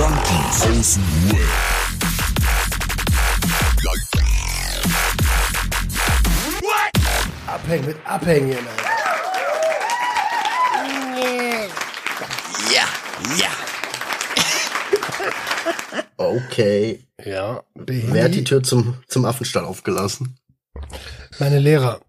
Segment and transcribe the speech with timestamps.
[0.00, 2.50] Junkies aus dem Web.
[7.46, 8.56] Abhängen mit Abhängen.
[8.56, 8.90] Alter.
[12.72, 12.88] Ja,
[13.38, 13.50] ja.
[16.16, 17.04] Okay.
[17.22, 20.38] Ja, Wer hat die Tür zum, zum Affenstall aufgelassen?
[21.38, 22.00] meine Lehrer.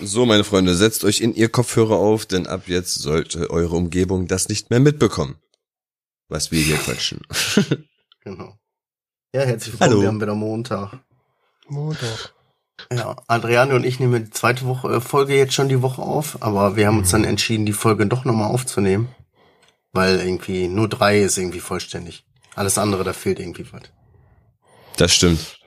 [0.00, 4.26] So, meine Freunde, setzt euch in ihr Kopfhörer auf, denn ab jetzt sollte eure Umgebung
[4.26, 5.36] das nicht mehr mitbekommen.
[6.30, 7.20] Was wir hier quatschen.
[8.22, 8.54] Genau.
[9.34, 9.90] Ja, herzlich willkommen.
[9.92, 10.02] Hallo.
[10.02, 10.98] Wir haben wieder Montag.
[11.68, 12.34] Montag.
[12.92, 16.42] Ja, Adriane und ich nehmen die zweite Woche, äh, Folge jetzt schon die Woche auf,
[16.42, 19.08] aber wir haben uns dann entschieden, die Folge doch nochmal aufzunehmen.
[19.92, 22.26] Weil irgendwie nur drei ist irgendwie vollständig.
[22.54, 23.84] Alles andere, da fehlt irgendwie was.
[24.98, 25.58] Das stimmt.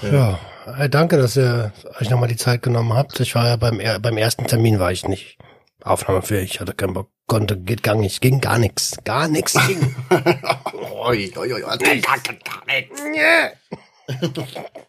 [0.00, 0.38] Ja,
[0.78, 3.20] äh, danke, dass ihr euch nochmal die Zeit genommen habt.
[3.20, 5.36] Ich war ja beim, beim ersten Termin war ich nicht
[5.82, 9.94] aufnahmefähig, hatte keinen Bock, konnte, geht gar nicht, ging gar nichts, gar nichts ging.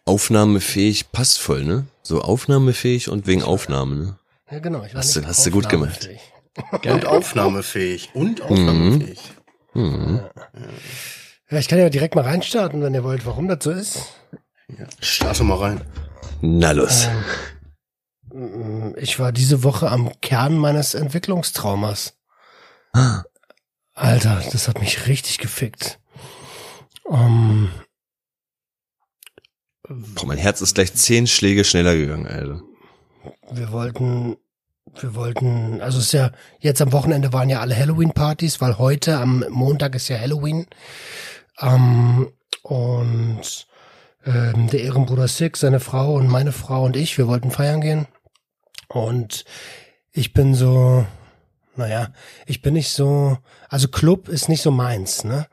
[0.04, 1.86] Aufnahmefähig passt voll, ne?
[2.02, 4.18] So aufnahmefähig und wegen Aufnahme, ne?
[4.50, 4.82] Ja, genau.
[4.84, 6.08] Ich war Hast du- nicht hast du gut gemacht.
[6.84, 8.10] Und aufnahmefähig.
[8.12, 9.20] Und aufnahmefähig.
[9.72, 10.20] Mhm.
[11.48, 14.14] Ja, ich kann ja direkt mal reinstarten, wenn ihr wollt, warum das so ist.
[14.68, 14.84] Ja.
[15.00, 15.80] Starte mal rein.
[16.40, 17.06] Na los.
[17.06, 17.59] Mm,
[18.96, 22.14] Ich war diese Woche am Kern meines Entwicklungstraumas.
[23.94, 25.98] Alter, das hat mich richtig gefickt.
[27.04, 27.70] Um,
[29.88, 32.62] Boah, mein Herz ist gleich zehn Schläge schneller gegangen, Alter.
[33.50, 34.36] wir wollten,
[35.00, 39.18] wir wollten, also es ist ja, jetzt am Wochenende waren ja alle Halloween-Partys, weil heute
[39.18, 40.66] am Montag ist ja Halloween.
[41.58, 43.66] Ähm, und
[44.24, 48.06] ähm, der Ehrenbruder Six, seine Frau und meine Frau und ich, wir wollten feiern gehen.
[48.92, 49.44] Und
[50.10, 51.06] ich bin so,
[51.76, 52.08] naja,
[52.46, 53.38] ich bin nicht so,
[53.68, 55.46] also Club ist nicht so meins, ne?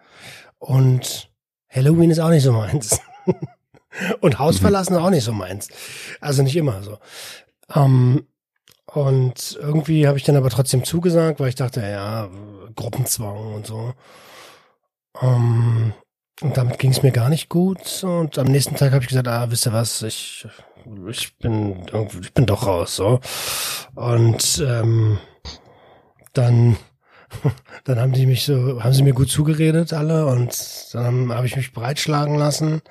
[0.57, 1.31] Und
[1.69, 2.99] Halloween ist auch nicht so meins.
[4.21, 5.69] und Haus verlassen ist auch nicht so meins.
[6.19, 6.97] Also nicht immer so.
[7.75, 8.25] Ähm,
[8.87, 12.29] und irgendwie habe ich dann aber trotzdem zugesagt, weil ich dachte, ja,
[12.75, 13.93] Gruppenzwang und so.
[15.21, 15.93] Ähm,
[16.41, 18.03] und damit ging es mir gar nicht gut.
[18.03, 20.47] Und am nächsten Tag habe ich gesagt, ah, wisst ihr was, ich,
[21.09, 21.85] ich bin
[22.21, 22.95] ich bin doch raus.
[22.95, 23.19] so.
[23.95, 25.19] Und ähm,
[26.33, 26.77] dann,
[27.83, 31.55] dann haben die mich so, haben sie mir gut zugeredet alle und dann habe ich
[31.55, 32.81] mich breitschlagen lassen.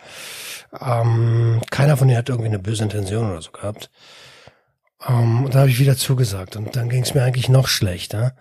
[0.81, 3.91] Ähm, keiner von denen hat irgendwie eine böse Intention oder so gehabt.
[5.07, 8.35] Ähm, und dann habe ich wieder zugesagt und dann ging es mir eigentlich noch schlechter.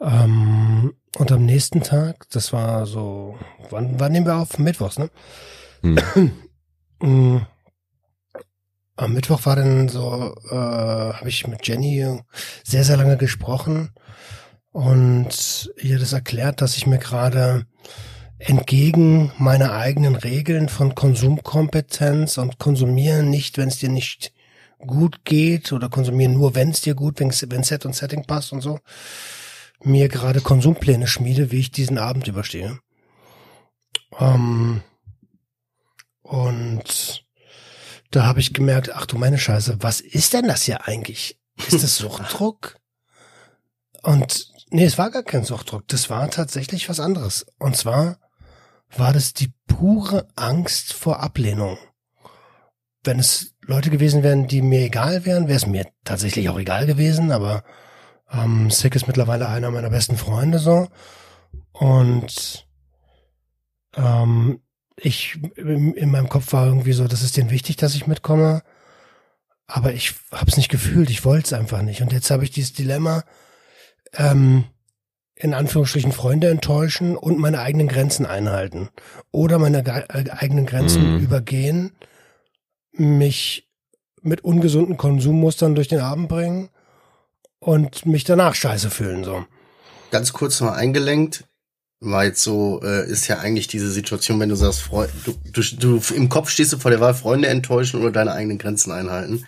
[0.00, 3.38] Ähm, und am nächsten Tag, das war so,
[3.70, 4.58] wann, wann nehmen wir auf?
[4.58, 5.10] Mittwochs, ne?
[5.82, 6.32] Hm.
[8.96, 12.06] Am Mittwoch war dann so, äh, habe ich mit Jenny
[12.64, 13.90] sehr, sehr lange gesprochen
[14.70, 17.66] und ihr das erklärt, dass ich mir gerade
[18.38, 24.32] entgegen meiner eigenen Regeln von Konsumkompetenz und konsumieren nicht, wenn es dir nicht
[24.78, 28.60] gut geht oder konsumieren nur, wenn es dir gut, wenn Set und Setting passt und
[28.60, 28.80] so,
[29.84, 32.78] mir gerade Konsumpläne schmiede, wie ich diesen Abend überstehe.
[34.18, 34.82] Ähm,
[36.22, 37.24] und
[38.12, 41.40] da habe ich gemerkt, ach du meine Scheiße, was ist denn das hier eigentlich?
[41.56, 42.76] Ist das Suchtdruck?
[44.02, 47.46] Und nee, es war gar kein Suchtdruck, das war tatsächlich was anderes.
[47.58, 48.18] Und zwar
[48.94, 51.78] war das die pure Angst vor Ablehnung.
[53.02, 56.86] Wenn es Leute gewesen wären, die mir egal wären, wäre es mir tatsächlich auch egal
[56.86, 57.64] gewesen, aber
[58.30, 60.88] ähm, Sick ist mittlerweile einer meiner besten Freunde so.
[61.72, 62.66] Und
[63.96, 64.61] ähm,
[64.96, 68.62] ich in in meinem Kopf war irgendwie so, das ist denen wichtig, dass ich mitkomme.
[69.66, 72.02] Aber ich hab's nicht gefühlt, ich wollte es einfach nicht.
[72.02, 73.24] Und jetzt habe ich dieses Dilemma,
[74.14, 74.64] ähm,
[75.34, 78.90] in Anführungsstrichen Freunde enttäuschen und meine eigenen Grenzen einhalten.
[79.30, 81.20] Oder meine äh, eigenen Grenzen Mhm.
[81.20, 81.92] übergehen,
[82.92, 83.68] mich
[84.20, 86.68] mit ungesunden Konsummustern durch den Abend bringen
[87.58, 89.44] und mich danach scheiße fühlen, so.
[90.10, 91.44] Ganz kurz mal eingelenkt.
[92.04, 96.14] Jetzt so, äh, ist ja eigentlich diese Situation, wenn du sagst, Freu du, du, du
[96.14, 99.46] im Kopf stehst du vor der Wahl, Freunde enttäuschen oder deine eigenen Grenzen einhalten.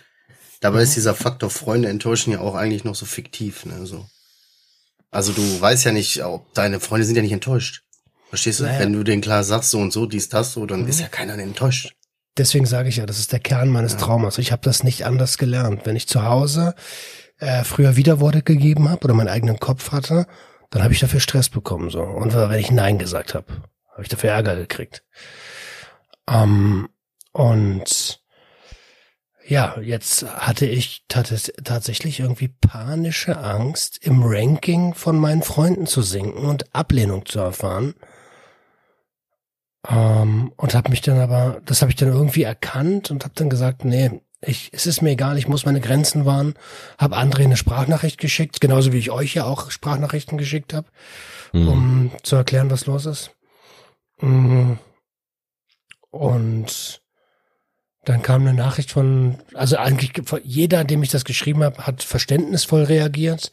[0.61, 4.06] Dabei ist dieser Faktor Freunde enttäuschen ja auch eigentlich noch so fiktiv, ne, so.
[5.11, 7.83] Also du weißt ja nicht, ob deine Freunde sind ja nicht enttäuscht.
[8.31, 8.65] Verstehst du?
[8.65, 8.81] Naja.
[8.81, 10.89] Wenn du denen klar sagst, so und so, dies, das, so, dann Mhm.
[10.89, 11.95] ist ja keiner enttäuscht.
[12.37, 14.39] Deswegen sage ich ja, das ist der Kern meines Traumas.
[14.39, 15.83] Ich habe das nicht anders gelernt.
[15.85, 16.75] Wenn ich zu Hause
[17.39, 20.27] äh, früher Widerworte gegeben habe oder meinen eigenen Kopf hatte,
[20.75, 21.88] dann habe ich dafür Stress bekommen.
[21.88, 22.03] so.
[22.03, 23.47] Und wenn ich Nein gesagt habe,
[23.93, 25.05] habe ich dafür Ärger gekriegt.
[26.29, 26.88] Ähm,
[27.31, 28.21] und
[29.47, 36.03] ja, jetzt hatte ich tats tatsächlich irgendwie panische Angst, im Ranking von meinen Freunden zu
[36.03, 37.94] sinken und Ablehnung zu erfahren.
[39.88, 43.49] Ähm, und habe mich dann aber, das habe ich dann irgendwie erkannt und habe dann
[43.49, 46.55] gesagt, nee, ich, es ist mir egal, ich muss meine Grenzen wahren.
[46.99, 50.88] Habe André eine Sprachnachricht geschickt, genauso wie ich euch ja auch Sprachnachrichten geschickt habe,
[51.52, 51.69] Mhm.
[51.69, 53.31] um zu erklären, was los ist.
[54.20, 54.79] Mhm.
[56.11, 57.02] Und
[58.05, 60.12] dann kam eine Nachricht von, also eigentlich
[60.43, 63.50] jeder, dem ich das geschrieben habe, hat verständnisvoll reagiert.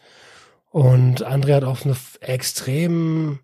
[0.72, 3.40] Und André hat auch eine extrem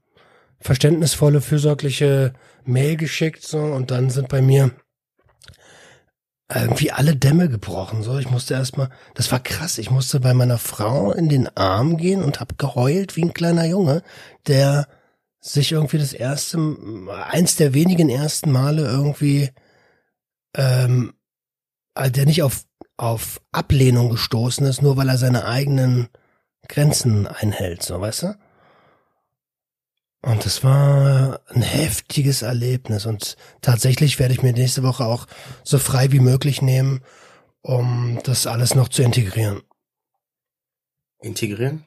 [0.60, 2.34] verständnisvolle, fürsorgliche
[2.66, 3.60] Mail geschickt, so.
[3.60, 4.72] Und dann sind bei mir
[6.54, 8.18] irgendwie alle Dämme gebrochen, so.
[8.18, 9.78] Ich musste erstmal, das war krass.
[9.78, 13.66] Ich musste bei meiner Frau in den Arm gehen und hab geheult wie ein kleiner
[13.66, 14.02] Junge,
[14.48, 14.88] der
[15.40, 16.58] sich irgendwie das erste,
[17.30, 19.50] eins der wenigen ersten Male irgendwie,
[20.56, 21.14] ähm,
[21.96, 22.66] äh, der nicht auf,
[22.96, 26.08] auf Ablehnung gestoßen ist, nur weil er seine eigenen
[26.68, 28.36] Grenzen einhält, so, weißt du?
[30.22, 35.28] Und das war ein heftiges Erlebnis und tatsächlich werde ich mir nächste Woche auch
[35.64, 37.02] so frei wie möglich nehmen,
[37.62, 39.62] um das alles noch zu integrieren.
[41.22, 41.86] Integrieren?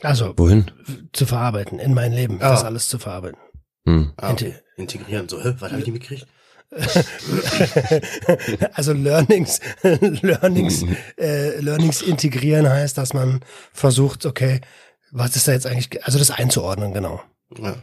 [0.00, 0.70] Also Wohin?
[1.12, 2.50] zu verarbeiten, in mein Leben, Ah.
[2.50, 3.38] das alles zu verarbeiten.
[3.86, 4.12] Hm.
[4.16, 4.46] Ah, okay.
[4.46, 5.28] Inte- Integrieren.
[5.28, 6.26] So, hä, was habe ich nicht mitgekriegt?
[8.74, 10.84] also Learnings, Learnings,
[11.18, 13.40] äh, Learnings integrieren heißt, dass man
[13.72, 14.60] versucht, okay,
[15.10, 17.20] was ist da jetzt eigentlich, ge- also das einzuordnen, genau.
[17.58, 17.76] Ja.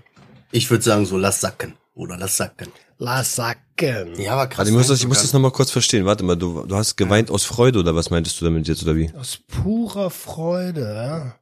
[0.52, 1.76] Ich würde sagen, so lass sacken.
[1.94, 2.70] Oder lass sacken.
[2.98, 4.20] Lass sacken.
[4.20, 4.60] Ja, aber krass.
[4.60, 4.94] Warte, ich muss ne?
[4.94, 6.06] das, ich muss das nochmal kurz verstehen.
[6.06, 8.96] Warte mal, du, du hast geweint aus Freude oder was meintest du damit jetzt oder
[8.96, 9.14] wie?
[9.16, 11.36] Aus purer Freude, ja.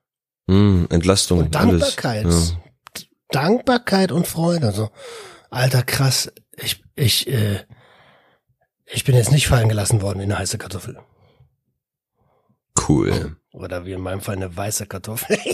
[0.49, 1.39] Hm, Entlastung.
[1.39, 2.25] Und Dankbarkeit.
[2.25, 2.51] Alles.
[2.51, 3.03] Ja.
[3.29, 4.71] Dankbarkeit und Freude.
[4.71, 4.89] So,
[5.49, 6.31] alter, krass.
[6.55, 7.59] Ich, ich, äh,
[8.85, 10.99] ich bin jetzt nicht fallen gelassen worden wie eine heiße Kartoffel.
[12.87, 13.35] Cool.
[13.51, 15.37] Oder wie in meinem Fall eine weiße Kartoffel.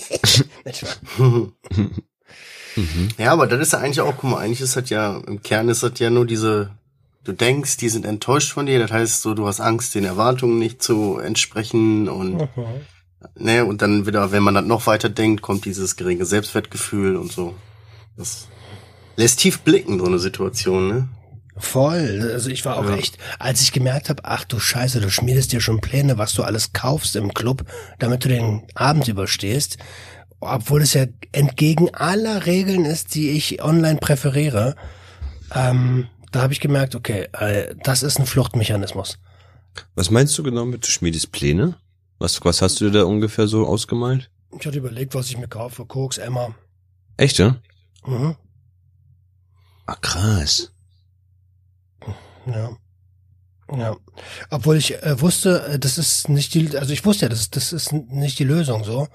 [2.75, 3.09] Mhm.
[3.17, 5.69] Ja, aber das ist ja eigentlich auch, guck mal, eigentlich ist das ja, im Kern
[5.69, 6.71] ist das ja nur diese,
[7.23, 10.57] du denkst, die sind enttäuscht von dir, das heißt so, du hast Angst, den Erwartungen
[10.59, 12.47] nicht zu entsprechen und, Mhm.
[13.37, 17.31] ne, und dann wieder, wenn man das noch weiter denkt, kommt dieses geringe Selbstwertgefühl und
[17.31, 17.53] so.
[18.17, 18.47] Das
[19.15, 21.07] lässt tief blicken, so eine Situation, ne?
[21.55, 22.31] Voll.
[22.33, 22.95] Also ich war auch Ja.
[22.95, 26.41] echt, als ich gemerkt habe, ach du Scheiße, du schmiedest dir schon Pläne, was du
[26.41, 27.63] alles kaufst im Club,
[27.99, 29.77] damit du den Abend überstehst,
[30.45, 34.75] obwohl es ja entgegen aller Regeln ist, die ich online präferiere.
[35.53, 39.19] Ähm, da habe ich gemerkt, okay, äh, das ist ein Fluchtmechanismus.
[39.95, 41.75] Was meinst du genau mit du schmiedest Pläne?
[42.19, 44.29] Was, was hast du dir da ungefähr so ausgemalt?
[44.59, 45.85] Ich hatte überlegt, was ich mir kaufe.
[45.85, 46.55] Koks, Emma.
[47.17, 47.57] Echt, ja?
[48.05, 48.35] Mhm.
[49.85, 50.71] Ah, krass.
[52.45, 52.77] Ja.
[53.71, 53.95] Ja.
[54.49, 57.73] Obwohl ich äh, wusste, äh, das ist nicht die, also ich wusste ja, das, das
[57.73, 59.07] ist nicht die Lösung so.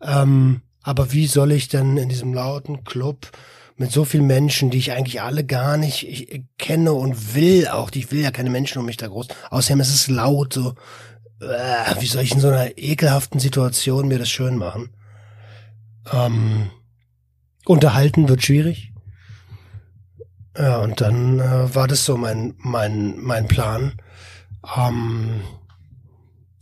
[0.00, 3.30] Ähm, aber wie soll ich denn in diesem lauten Club
[3.76, 7.66] mit so vielen Menschen, die ich eigentlich alle gar nicht ich, äh, kenne und will
[7.68, 9.28] auch, ich will ja keine Menschen um mich da groß.
[9.50, 10.74] Außerdem ist es laut, so,
[11.40, 14.90] äh, wie soll ich in so einer ekelhaften Situation mir das schön machen?
[16.12, 16.70] Ähm,
[17.64, 18.92] unterhalten wird schwierig.
[20.56, 23.94] Ja, und dann äh, war das so mein, mein, mein Plan.
[24.76, 25.40] Ähm,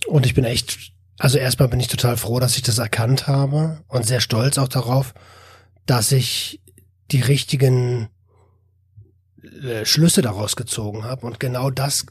[0.06, 3.82] und ich bin echt, also erstmal bin ich total froh, dass ich das erkannt habe
[3.88, 5.14] und sehr stolz auch darauf,
[5.86, 6.60] dass ich
[7.10, 8.08] die richtigen
[9.62, 11.26] äh, Schlüsse daraus gezogen habe.
[11.26, 12.06] Und genau das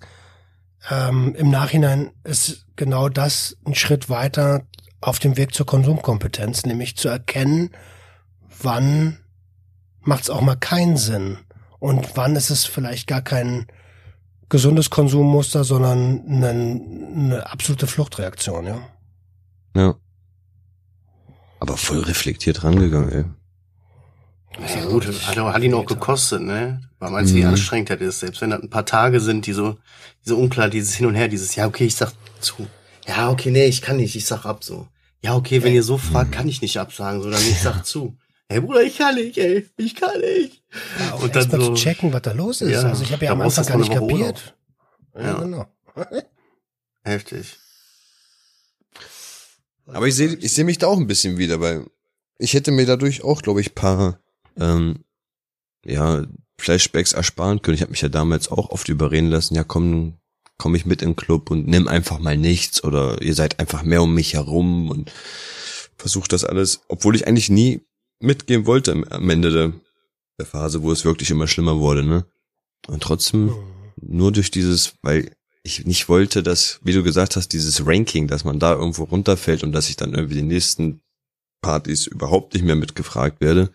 [0.89, 4.65] ähm, im Nachhinein ist genau das ein Schritt weiter
[5.01, 7.72] auf dem Weg zur Konsumkompetenz, nämlich zu erkennen,
[8.62, 9.17] wann
[10.00, 11.38] macht es auch mal keinen Sinn
[11.79, 13.67] und wann ist es vielleicht gar kein
[14.51, 18.81] gesundes Konsummuster, sondern eine, eine absolute Fluchtreaktion, ja.
[19.75, 19.96] Ja.
[21.60, 23.25] Aber voll reflektiert rangegangen, ey.
[24.75, 26.81] Ja, gut, hat, hat ihn auch gekostet, ne?
[27.00, 27.50] Weil meinst du, wie Mhm.
[27.50, 28.20] anstrengend das ist?
[28.20, 29.77] Selbst wenn das ein paar Tage sind, die so,
[30.25, 32.67] diese unklar, dieses Hin und Her, dieses, ja, okay, ich sag zu.
[33.08, 34.88] Ja, okay, nee, ich kann nicht, ich sag ab so.
[35.24, 38.17] Ja, okay, wenn ihr so fragt, kann ich nicht absagen, sondern ich sag zu.
[38.51, 40.62] Hey Bruder, ich kann nicht, ey, ich kann nicht.
[41.00, 42.72] ja auch Und dann so- zu checken, was da los ist.
[42.72, 44.55] Ja, also ich habe ja am Anfang gar nicht kapiert.
[45.15, 45.34] Ja, Ja.
[45.39, 45.65] genau.
[47.03, 47.58] Heftig.
[49.88, 51.86] Aber ich sehe ich seh mich da auch ein bisschen wieder, weil
[52.38, 54.20] ich hätte mir dadurch auch, glaube ich, paar
[54.60, 55.03] ähm,
[55.86, 56.25] ja,
[56.60, 57.75] Flashbacks ersparen können.
[57.75, 60.17] Ich habe mich ja damals auch oft überreden lassen, ja komm,
[60.58, 63.84] komm ich mit in den Club und nimm einfach mal nichts oder ihr seid einfach
[63.84, 65.12] mehr um mich herum und
[65.98, 67.81] versucht das alles, obwohl ich eigentlich nie
[68.21, 69.73] mitgehen wollte am- Ende der,
[70.39, 72.25] der Phase, wo es wirklich immer schlimmer wurde, ne?
[72.87, 73.53] Und trotzdem Mhm.
[74.01, 78.43] nur durch dieses, weil ich nicht wollte, dass, wie du gesagt hast, dieses Ranking, dass
[78.43, 81.01] man da irgendwo runterfällt und dass ich dann irgendwie die nächsten
[81.61, 83.71] Partys überhaupt nicht mehr mitgefragt werde.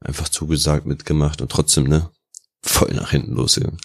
[0.00, 2.10] Einfach zugesagt, mitgemacht und trotzdem, ne,
[2.64, 3.78] voll nach hinten losgegangen.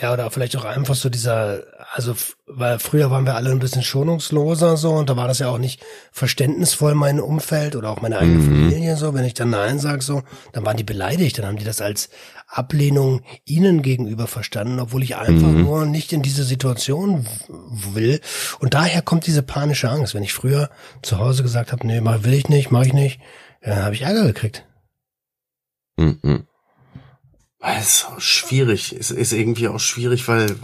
[0.00, 3.82] Ja, oder vielleicht auch einfach so dieser, also, weil früher waren wir alle ein bisschen
[3.84, 8.18] schonungsloser so und da war das ja auch nicht verständnisvoll mein Umfeld oder auch meine
[8.18, 8.44] eigene Mhm.
[8.66, 9.14] Familie so.
[9.14, 10.22] Wenn ich dann Nein sag so,
[10.52, 12.10] dann waren die beleidigt, dann haben die das als
[12.48, 15.62] Ablehnung ihnen gegenüber verstanden, obwohl ich einfach Mhm.
[15.62, 18.20] nur nicht in diese Situation will.
[18.58, 20.14] Und daher kommt diese panische Angst.
[20.14, 20.70] Wenn ich früher
[21.02, 23.20] zu Hause gesagt habe, nee, mach, will ich nicht, mach ich nicht,
[23.62, 24.66] dann habe ich Ärger gekriegt.
[25.96, 26.46] Mhm.
[27.64, 28.94] Das ist schwierig.
[28.94, 30.54] Ist, ist irgendwie auch schwierig, weil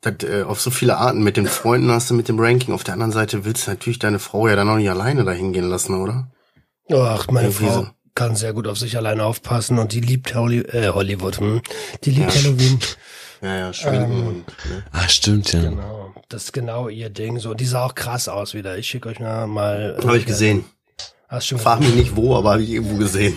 [0.00, 2.74] das, äh, auf so viele Arten mit den Freunden hast du mit dem Ranking.
[2.74, 5.52] Auf der anderen Seite willst du natürlich deine Frau ja dann auch nicht alleine dahin
[5.52, 6.30] gehen lassen, oder?
[6.92, 7.88] Ach, meine Irgendwie Frau so.
[8.14, 11.40] kann sehr gut auf sich alleine aufpassen und die liebt Holly, äh, Hollywood.
[11.40, 11.60] Hm?
[12.04, 12.40] Die liebt Ja.
[12.42, 12.78] Halloween.
[13.42, 14.46] Ja, ja, schminken Ähm, und.
[14.70, 14.84] Ne?
[14.92, 15.60] Ah, stimmt, ja.
[15.60, 16.14] Genau.
[16.30, 17.38] Das ist genau ihr Ding.
[17.38, 18.78] So, und die sah auch krass aus wieder.
[18.78, 19.46] Ich schicke euch mal.
[19.46, 20.64] mal äh, Habe ich gesehen.
[21.28, 23.36] Hast schon Frag mich nicht wo, aber habe ich irgendwo gesehen.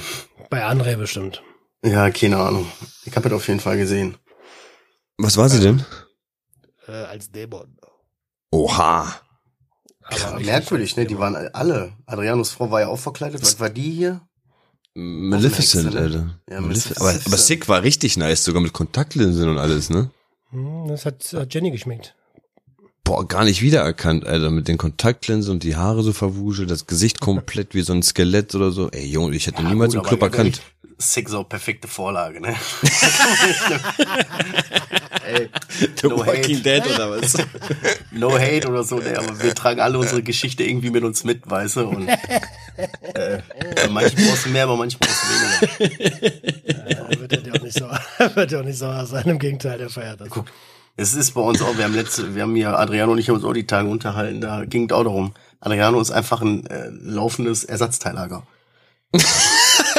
[0.50, 1.42] Bei André bestimmt.
[1.84, 2.68] Ja, keine Ahnung.
[3.06, 4.18] Ich habe das auf jeden Fall gesehen.
[5.18, 5.86] Was war sie denn?
[6.88, 7.78] Äh, als Dämon.
[8.52, 9.14] Oha.
[10.10, 11.06] Richtig Merkwürdig, ne?
[11.06, 11.94] Die waren alle.
[12.06, 13.42] Adrianos Frau war ja auch verkleidet.
[13.42, 14.22] Was war die hier?
[14.94, 16.02] Maleficent, Hexe, ne?
[16.02, 16.40] Alter.
[16.50, 17.02] Ja, Malef Maleficent.
[17.02, 20.10] aber, aber Sick war richtig nice, sogar mit Kontaktlinsen und alles, ne?
[20.50, 22.16] Hm, Das hat, hat Jenny geschmeckt.
[23.04, 27.20] Boah, gar nicht wiedererkannt, Alter, mit den Kontaktlinsen und die Haare so verwuschelt, das Gesicht
[27.22, 28.90] komplett wie so ein Skelett oder so.
[28.90, 30.62] Ey, Junge, ich hätte niemals gut, im Club erkannt.
[30.98, 32.56] So perfekte Vorlage, ne?
[35.28, 35.50] Ey,
[36.02, 36.64] The no Walking hate.
[36.64, 37.38] Dead oder was?
[38.12, 39.18] no hate oder so, ne?
[39.18, 41.88] Aber wir tragen alle unsere Geschichte irgendwie mit uns mit, weißt du?
[41.90, 43.42] Und äh,
[43.90, 46.90] manchen brauchst du mehr, bei manchen brauchst du weniger.
[46.90, 47.86] Ja, wird er dir auch nicht so,
[48.36, 49.26] wird er auch nicht so sein.
[49.26, 50.30] Im Gegenteil, der feiert das.
[50.30, 50.46] Guck,
[50.96, 53.36] es ist bei uns auch, wir haben letzte, wir haben hier, Adriano und ich haben
[53.36, 55.34] uns auch die Tage unterhalten, da ging es auch darum.
[55.60, 58.44] Adriano ist einfach ein äh, laufendes Ersatzteillager.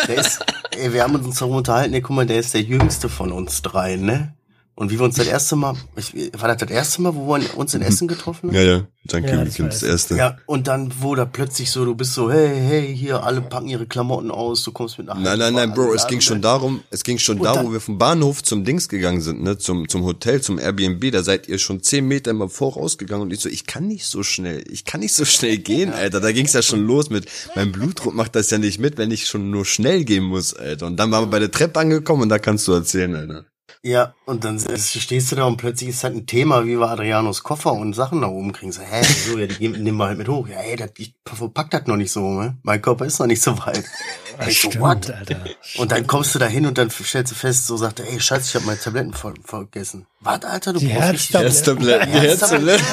[0.09, 3.09] Der ist, ey, wir haben uns darum unterhalten, ey, guck mal, der ist der jüngste
[3.09, 4.35] von uns dreien, ne?
[4.79, 7.59] Und wie wir uns das erste Mal, ich, war das das erste Mal, wo wir
[7.59, 8.55] uns in Essen getroffen haben?
[8.57, 8.87] Ja, ja.
[9.07, 10.17] Danke, Ja, das das, erste.
[10.17, 13.67] Ja, und dann, wo da plötzlich so, du bist so, hey, hey, hier, alle packen
[13.67, 16.85] ihre Klamotten aus, du kommst mit nach Nein, nein, nein, Bro, es ging schon darum,
[16.91, 19.59] es ging schon Und da, dann- wo wir vom Bahnhof zum Dings gegangen sind, ne,
[19.59, 23.41] zum, zum Hotel, zum Airbnb, da seid ihr schon zehn Meter immer vorausgegangen und ich
[23.41, 26.53] so, ich kann nicht so schnell, ich kann nicht so schnell gehen, Alter, da ging's
[26.53, 29.65] ja schon los mit, mein Blutdruck macht das ja nicht mit, wenn ich schon nur
[29.65, 32.69] schnell gehen muss, Alter, und dann waren wir bei der Treppe angekommen und da kannst
[32.69, 33.45] du erzählen, Alter.
[33.83, 37.43] Ja, und dann stehst du da und plötzlich ist halt ein Thema, wie wir Adrianos
[37.45, 38.73] Koffer und Sachen nach oben kriegen.
[38.73, 40.49] So, hä, so, ja, die nehmen wir halt mit hoch.
[40.49, 42.59] Ja, ey, das, ich verpack das noch nicht so, ne?
[42.63, 43.85] Mein Körper ist noch nicht so weit.
[44.39, 45.11] Das Ich so, stimmt, what?
[45.11, 45.45] Alter.
[45.79, 48.21] Und dann kommst du da hin und dann stellst du fest, so sagt er, ey,
[48.21, 50.07] scheiße, ich habe meine Tabletten ver vergessen.
[50.21, 52.09] Was, Alter, du Die brauchst Herztabletten.
[52.09, 52.87] Herztabletten, Herztabletten.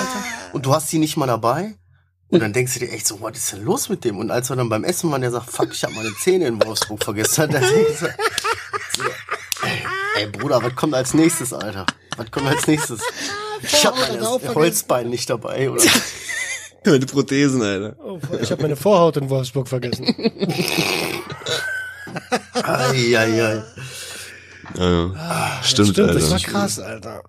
[0.54, 1.76] Und du hast die nicht mal dabei.
[2.30, 4.18] Und dann denkst du dir echt so, was ist denn los mit dem?
[4.18, 6.64] Und als wir dann beim Essen waren, der sagt, fuck, ich habe meine Zähne in
[6.64, 7.42] Wolfsburg vergessen.
[7.52, 8.08] Dann denkst du,
[10.26, 11.86] ey, Bruder, was kommt als nächstes, Alter?
[12.18, 13.02] Was kommt als nächstes?
[13.62, 14.56] Ich habe das auch mein.
[14.56, 15.84] Holzbein nicht dabei, oder?
[16.86, 17.96] Meine Prothesen, Alter.
[18.04, 20.06] Oh, ich habe meine Vorhaut in Wolfsburg vergessen.
[22.54, 23.64] Ai, ai, ai.
[24.78, 26.14] Ja, stimmt, Stimmt, Alter.
[26.20, 27.24] das war krass, Alter.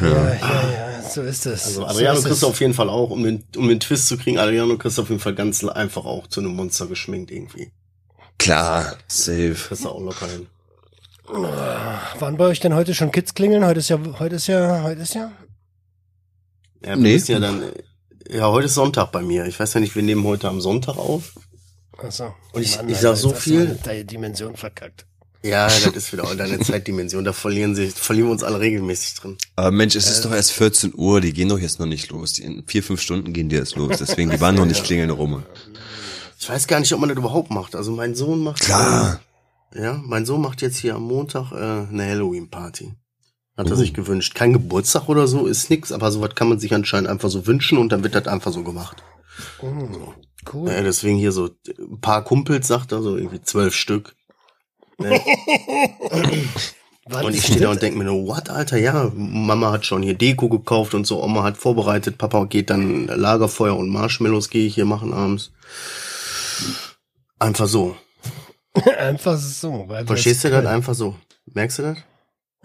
[0.00, 1.64] Ja, ja, ja, so ist es.
[1.66, 2.40] Also so Adriano ist kriegst es.
[2.40, 5.02] du auf jeden Fall auch, um den, um den Twist zu kriegen, Adriano kriegst du
[5.02, 7.70] auf jeden Fall ganz einfach auch zu einem Monster geschminkt irgendwie.
[8.38, 9.54] Klar, safe.
[9.54, 10.46] Kriegst du auch locker hin.
[11.26, 13.64] Waren bei euch denn heute schon Kids klingeln?
[13.64, 15.32] Heute ist ja, heute ist ja, heute ist ja.
[16.84, 17.16] Ja, Nee.
[17.16, 17.62] ja dann,
[18.28, 19.46] ja, heute ist Sonntag bei mir.
[19.46, 21.32] Ich weiß ja nicht, wir nehmen heute am Sonntag auf.
[21.96, 22.34] Achso.
[22.52, 23.78] Und ich- ich sag so hast du viel.
[23.82, 25.06] Deine Dimension verkackt.
[25.42, 27.24] Ja, das ist wieder auch deine Zeitdimension.
[27.24, 29.36] Da verlieren sich, verlieren wir uns alle regelmäßig drin.
[29.56, 32.32] Aber Mensch, es ist doch erst 14 Uhr, die gehen doch jetzt noch nicht los.
[32.34, 33.98] Die in vier, fünf Stunden gehen die erst los.
[33.98, 35.42] Deswegen, die waren noch nicht klingeln rum.
[36.38, 37.76] Ich weiß gar nicht, ob man das überhaupt macht.
[37.76, 38.60] Also mein Sohn macht.
[38.60, 39.14] Klar.
[39.14, 39.33] Äh,
[39.74, 42.94] ja, mein Sohn macht jetzt hier am Montag äh, eine Halloween-Party.
[43.56, 43.76] Hat er Oh.
[43.76, 44.34] sich gewünscht.
[44.34, 47.78] Kein Geburtstag oder so, ist nix, aber sowas kann man sich anscheinend einfach so wünschen
[47.78, 49.02] und dann wird das einfach so gemacht.
[49.62, 49.68] Oh,
[50.52, 50.70] cool.
[50.70, 54.14] Ja, deswegen hier so ein paar Kumpels, sagt er, so irgendwie zwölf Stück.
[54.98, 55.20] Ne?
[57.06, 60.14] Und ich stehe da und denke mir nur, what, Alter, ja, Mama hat schon hier
[60.14, 64.74] Deko gekauft und so, Oma hat vorbereitet, Papa geht dann Lagerfeuer und Marshmallows gehe ich
[64.76, 65.52] hier machen abends.
[67.38, 67.94] Einfach so.
[68.98, 69.84] Einfach so.
[69.88, 70.66] Weil Verstehst du das?
[70.66, 71.14] Einfach so.
[71.46, 71.98] Merkst du das?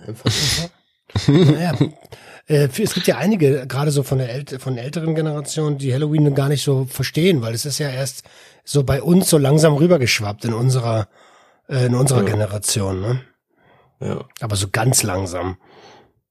[0.07, 1.31] Einfach so.
[1.31, 1.77] Naja.
[2.49, 5.93] Äh, es gibt ja einige, gerade so von der ält von der älteren Generation, die
[5.93, 8.23] Halloween gar nicht so verstehen, weil es ist ja erst
[8.63, 11.07] so bei uns so langsam rübergeschwappt in unserer,
[11.67, 12.31] äh, in unserer Ja.
[12.31, 13.21] Generation, ne?
[13.99, 14.25] Ja.
[14.39, 15.57] Aber so ganz langsam.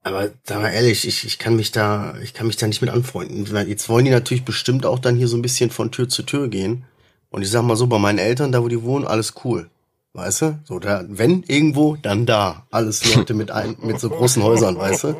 [0.02, 2.90] Aber sag mal ehrlich, ich, ich kann mich da, ich kann mich da nicht mit
[2.90, 3.46] anfreunden.
[3.68, 6.48] Jetzt wollen die natürlich bestimmt auch dann hier so ein bisschen von Tür zu Tür
[6.48, 6.84] gehen.
[7.30, 9.68] Und ich sag mal so, bei meinen Eltern, da wo die wohnen, alles cool.
[10.14, 10.58] Weißt du?
[10.64, 12.66] So, da, wenn irgendwo, dann da.
[12.70, 15.16] Alles Leute mit ein, mit so großen Häusern, weißt du?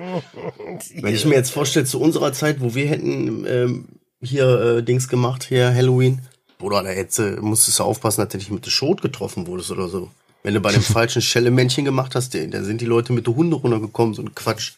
[1.02, 3.84] Wenn ich mir jetzt vorstelle, zu unserer Zeit, wo wir hätten ähm,
[4.20, 4.48] hier
[4.78, 6.22] äh, Dings gemacht, hier Halloween,
[6.58, 9.70] Bruder, da hättest, du- musstest du aufpassen, dass du nicht mit der Schot getroffen wurdest
[9.70, 10.10] oder so.
[10.42, 13.56] Wenn du bei dem falschen Schellemännchen gemacht hast, da sind die Leute mit der Hunde
[13.56, 14.72] runtergekommen, so ein Quatsch.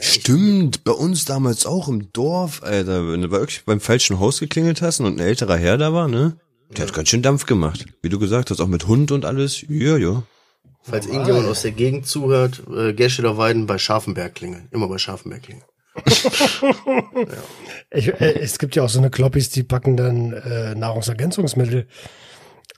[0.00, 4.82] Stimmt, bei uns damals auch im Dorf, Alter, wenn du wirklich beim falschen Haus geklingelt
[4.82, 6.36] hast und ein älterer Herr da war, ne?
[6.76, 7.86] Der hat ganz schön Dampf gemacht.
[8.02, 9.64] Wie du gesagt hast, auch mit Hund und alles.
[9.68, 10.22] Ja, ja.
[10.82, 14.68] Falls irgendjemand aus der Gegend zuhört, äh, Gersteler Weiden bei Scharfenberg klingeln.
[14.70, 15.64] Immer bei Scharfenberg klingeln.
[17.92, 21.88] Ich, äh, es gibt ja auch so eine Kloppis, die packen dann äh, Nahrungsergänzungsmittel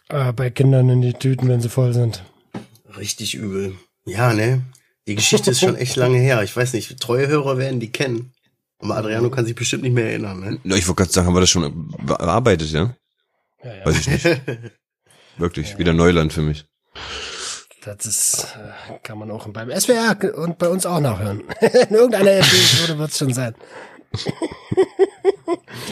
[0.08, 2.24] äh, bei Kindern in die Tüten, wenn sie voll sind.
[2.96, 3.74] Richtig übel.
[4.06, 4.62] Ja, ne?
[5.08, 6.42] Die Geschichte ist schon echt lange her.
[6.42, 8.32] Ich weiß nicht, treue Hörer werden die kennen.
[8.78, 10.58] Aber Adriano kann sich bestimmt nicht mehr erinnern, ne?
[10.64, 12.94] Na, Ich wollte gerade sagen, haben wir das schon bearbeitet, ja?
[13.62, 13.86] Ja, ja.
[13.86, 14.24] Weiß ich nicht.
[15.38, 16.64] Wirklich, wieder Neuland für mich.
[17.84, 21.42] Das ist, äh, kann man auch beim SWR und bei uns auch nachhören.
[21.60, 23.54] In irgendeiner Episode wird es schon sein.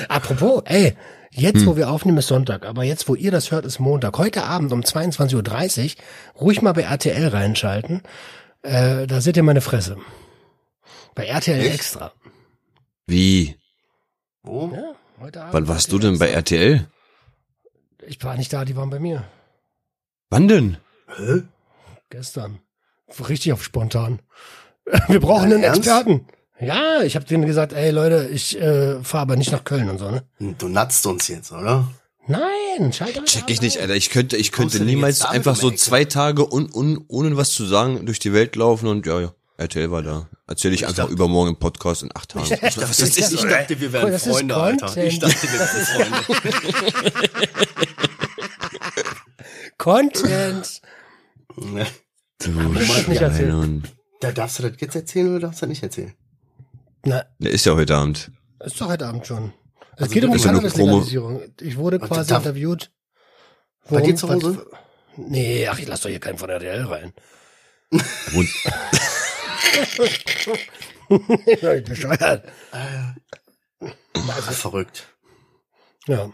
[0.09, 0.97] Apropos, ey,
[1.31, 4.19] jetzt wo wir aufnehmen ist Sonntag, aber jetzt wo ihr das hört ist Montag.
[4.19, 5.97] Heute Abend um 22.30
[6.37, 8.03] Uhr ruhig mal bei RTL reinschalten.
[8.63, 9.97] Äh, da seht ihr meine Fresse.
[11.15, 11.75] Bei RTL Echt?
[11.75, 12.13] Extra.
[13.07, 13.57] Wie?
[14.43, 14.71] Wo?
[14.75, 15.55] Ja, heute Abend.
[15.55, 16.87] Wann warst du denn bei RTL?
[18.07, 19.25] Ich war nicht da, die waren bei mir.
[20.31, 20.77] Wann denn?
[21.17, 21.43] Hä?
[22.11, 22.61] Gestern.
[23.29, 24.21] Richtig auf spontan.
[25.09, 25.81] Wir brauchen einen Ernst?
[25.81, 26.27] Experten.
[26.61, 29.99] Ja, ich habe denen gesagt, ey Leute, ich äh, fahre aber nicht nach Köln und
[29.99, 30.25] so, ne?
[30.39, 31.89] Du natzt uns jetzt, oder?
[32.31, 33.81] Nein, schalt euch Check ab, ich nicht.
[33.81, 33.95] Alter.
[33.97, 37.51] Ich könnte, ich könnte du niemals damit einfach so zwei Tage un, un, ohne was
[37.51, 39.35] zu sagen durch die Welt laufen und ja, ja.
[39.57, 40.29] RTL war da.
[40.47, 42.45] Erzähle ich, Ich einfach dachte- übermorgen im Podcast in acht Tagen.
[42.45, 43.33] Ich dachte, Was ist das?
[43.33, 44.97] ich dachte wir wären Das ist Freunde, Alter.
[45.05, 45.23] Ich Content.
[45.23, 46.25] dachte, wir wären
[49.79, 50.81] Content.
[51.55, 51.87] Freunde.
[52.43, 53.51] Du ich das nicht erzählt?
[53.51, 53.83] Schwein.
[54.21, 56.15] Da darfst du das jetzt erzählen oder darfst du das nicht erzählen?
[57.05, 58.31] Na, Der ist ja heute Abend.
[58.65, 59.53] ist doch heute Abend schon.
[60.01, 61.43] Es Also geht um Cannabis-Legalisierung.
[61.61, 62.91] Ich wurde Was quasi darf- interviewt.
[63.91, 64.67] Bei dir zu was- Hause?
[65.17, 67.13] Nee, ach, ich lass doch hier keinen von RTL rein.
[67.91, 68.49] Und
[71.47, 72.45] ich bin bescheuert.
[72.73, 73.15] Ah,
[74.53, 75.09] verrückt.
[76.07, 76.31] Ja.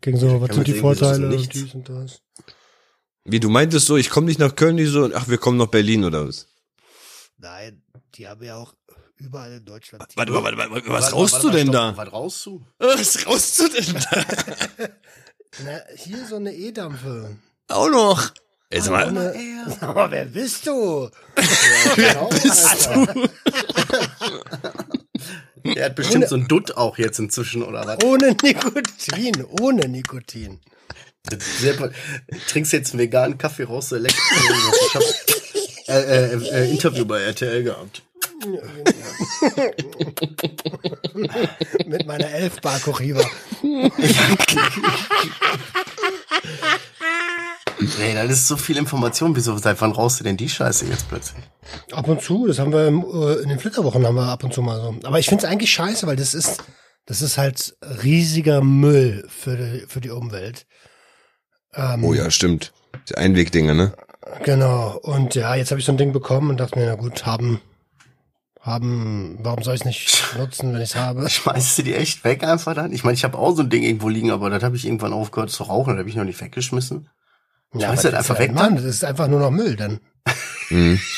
[0.00, 1.48] Ging so, was sind die Vorteile, nichts.
[1.54, 2.20] dies und das.
[3.24, 5.66] wie du meintest so, ich komme nicht nach Köln, die so, ach, wir kommen nach
[5.68, 6.48] Berlin oder was?
[7.38, 7.82] Nein,
[8.14, 8.74] die haben ja auch
[9.18, 10.04] überall in Deutschland.
[10.14, 11.74] Warte mal, warte was Warte, rauchst warte du denn stopp.
[11.74, 11.96] da?
[11.96, 12.66] Was raust du?
[12.78, 14.24] Was rauchst du denn da?
[15.64, 17.36] Na, hier so eine E-Dampfe.
[17.68, 18.32] Auch noch.
[18.68, 21.08] Ey, sag mal, Ohne, aber wer bist du?
[21.94, 23.28] Wer bist du?
[25.74, 28.02] Der hat bestimmt so ein Dutt auch jetzt inzwischen, oder was?
[28.04, 30.60] Ohne Nikotin, ohne Nikotin.
[32.48, 34.14] Trinkst jetzt einen veganen Kaffee raus, so lecker.
[34.86, 35.02] Ich hab
[35.88, 38.02] äh, äh, äh, Interview bei RTL gehabt.
[41.86, 43.22] Mit meiner 11 Bar Cochiva.
[47.98, 49.36] Nee, das ist so viel Information.
[49.36, 51.44] Wieso, seit wann raust du denn die Scheiße jetzt plötzlich?
[51.92, 54.52] Ab und zu, das haben wir im, äh, in den Flitterwochen haben wir ab und
[54.52, 54.94] zu mal so.
[55.04, 56.62] Aber ich find's eigentlich scheiße, weil das ist,
[57.06, 60.66] das ist halt riesiger Müll für die, für die Umwelt.
[61.74, 62.72] Ähm, oh ja, stimmt.
[63.08, 63.92] Die Einwegdinger, ne?
[64.44, 64.98] Genau.
[65.02, 67.60] Und ja, jetzt habe ich so ein Ding bekommen und dachte mir, na gut, haben,
[68.66, 71.28] haben, warum soll ich es nicht nutzen, wenn ich es habe?
[71.30, 72.92] Schmeißt du die echt weg einfach dann?
[72.92, 75.12] Ich meine, ich habe auch so ein Ding irgendwo liegen, aber das habe ich irgendwann
[75.12, 77.08] aufgehört zu rauchen, das habe ich noch nicht weggeschmissen.
[77.74, 78.74] Ja, Schmeiß aber das einfach ist weg ja- dann?
[78.74, 80.00] Mann, das ist einfach nur noch Müll dann.
[80.70, 81.00] Mhm.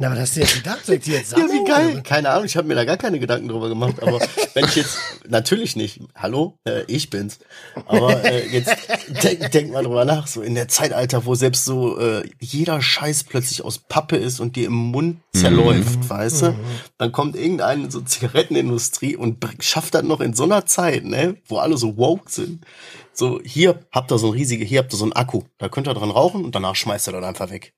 [0.00, 0.86] Na, was hast du jetzt gedacht?
[0.86, 1.60] Soll ich die jetzt Ja, sammeln?
[1.60, 2.02] wie geil.
[2.02, 4.02] Keine Ahnung, ich habe mir da gar keine Gedanken drüber gemacht.
[4.02, 4.18] Aber
[4.54, 4.96] wenn ich jetzt,
[5.28, 7.38] natürlich nicht, hallo, äh, ich bin's.
[7.84, 8.74] Aber äh, jetzt
[9.22, 13.24] denk, denk mal drüber nach, so in der Zeitalter, wo selbst so äh, jeder Scheiß
[13.24, 16.54] plötzlich aus Pappe ist und dir im Mund zerläuft, weißt du?
[16.96, 21.58] Dann kommt irgendeine so Zigarettenindustrie und schafft das noch in so einer Zeit, ne, wo
[21.58, 22.64] alle so woke sind.
[23.12, 25.42] So, hier habt ihr so ein riesige, hier habt ihr so einen Akku.
[25.58, 27.74] Da könnt ihr dran rauchen und danach schmeißt ihr das einfach weg.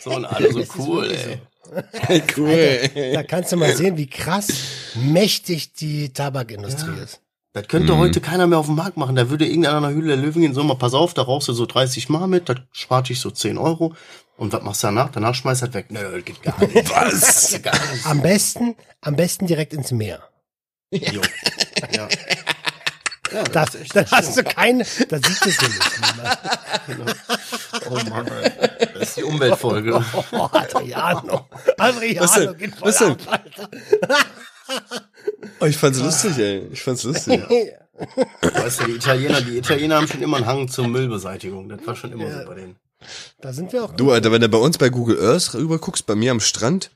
[0.00, 2.22] So, und alle so cool, ey.
[2.36, 3.12] cool.
[3.14, 4.48] Da kannst du mal sehen, wie krass
[4.94, 7.20] mächtig die Tabakindustrie ist.
[7.52, 9.16] Das könnte heute keiner mehr auf dem Markt machen.
[9.16, 11.52] Da würde irgendeiner nach Hülle der Löwen gehen, so mal, pass auf, da rauchst du
[11.52, 13.94] so 30 Mal mit, das spart dich so 10 Euro.
[14.36, 15.10] Und was machst du danach?
[15.10, 15.86] Danach schmeißt das weg.
[15.90, 16.90] Nö, das geht gar nicht.
[16.90, 17.60] Was?
[17.60, 18.06] Gar nicht.
[18.06, 20.22] Am besten, am besten direkt ins Meer.
[20.92, 21.20] Jo.
[21.92, 22.08] Ja.
[23.32, 27.16] Ja, Da, das ist echt dann nicht hast du keine, da sieht es niemand.
[27.90, 28.52] Oh Mann, ey.
[28.94, 30.04] Das ist die Umweltfolge.
[30.32, 31.46] Oh, Adriano.
[31.76, 32.56] Adriano Was denn?
[32.58, 33.10] geht voll Was denn?
[33.12, 33.50] ab.
[35.60, 36.68] Oh, ich fand's lustig, ey.
[36.72, 37.42] Ich fand's lustig.
[38.42, 41.68] Weißt du, die Italiener, die Italiener haben schon immer einen Hang zur Müllbeseitigung.
[41.68, 42.76] Das war schon immer so bei denen.
[43.40, 43.94] Da sind wir auch.
[43.94, 46.90] Du, Alter, wenn du bei uns bei Google Earth rüber guckst, bei mir am Strand,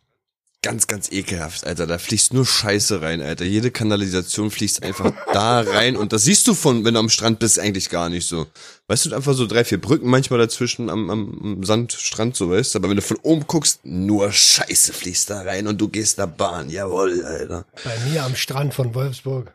[0.63, 1.87] ganz, ganz ekelhaft, Alter.
[1.87, 3.45] Da fließt nur Scheiße rein, Alter.
[3.45, 7.41] Jede Kanalisation fließt einfach da rein und das siehst du von, wenn du am Strand
[7.41, 8.47] bist, eigentlich gar nicht so.
[8.87, 12.77] Weißt du, einfach so drei, vier Brücken manchmal dazwischen am, am, am Sandstrand, so weißt
[12.77, 16.27] Aber wenn du von oben guckst, nur Scheiße fließt da rein und du gehst da
[16.27, 16.71] Bahn.
[16.71, 17.67] Jawohl, Alter.
[17.85, 19.53] Bei mir am Strand von Wolfsburg.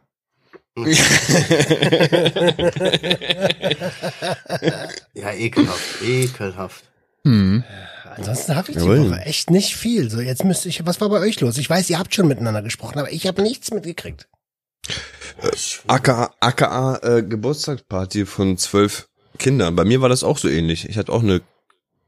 [5.13, 6.83] Ja, ekelhaft, ekelhaft.
[8.17, 9.11] Ansonsten habe ich die Jawohl.
[9.11, 10.09] Woche echt nicht viel.
[10.09, 11.57] So, jetzt müsste ich, was war bei euch los?
[11.57, 14.27] Ich weiß, ihr habt schon miteinander gesprochen, aber ich habe nichts mitgekriegt.
[15.87, 19.75] AKA, AKA äh, Geburtstagsparty von zwölf Kindern.
[19.75, 20.89] Bei mir war das auch so ähnlich.
[20.89, 21.41] Ich hatte auch eine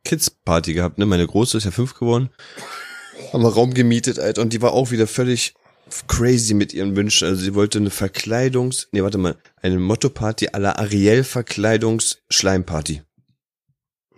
[0.04, 1.06] Kids-Party gehabt, ne?
[1.06, 2.32] Meine Große ist ja fünf geworden.
[3.32, 5.54] Haben wir Raum gemietet, Alter, und die war auch wieder völlig
[6.08, 7.28] crazy mit ihren Wünschen.
[7.28, 13.04] Also sie wollte eine Verkleidungs-, nee, warte mal, eine Motto-Party aller Ariel-Verkleidungs-Schleimparty.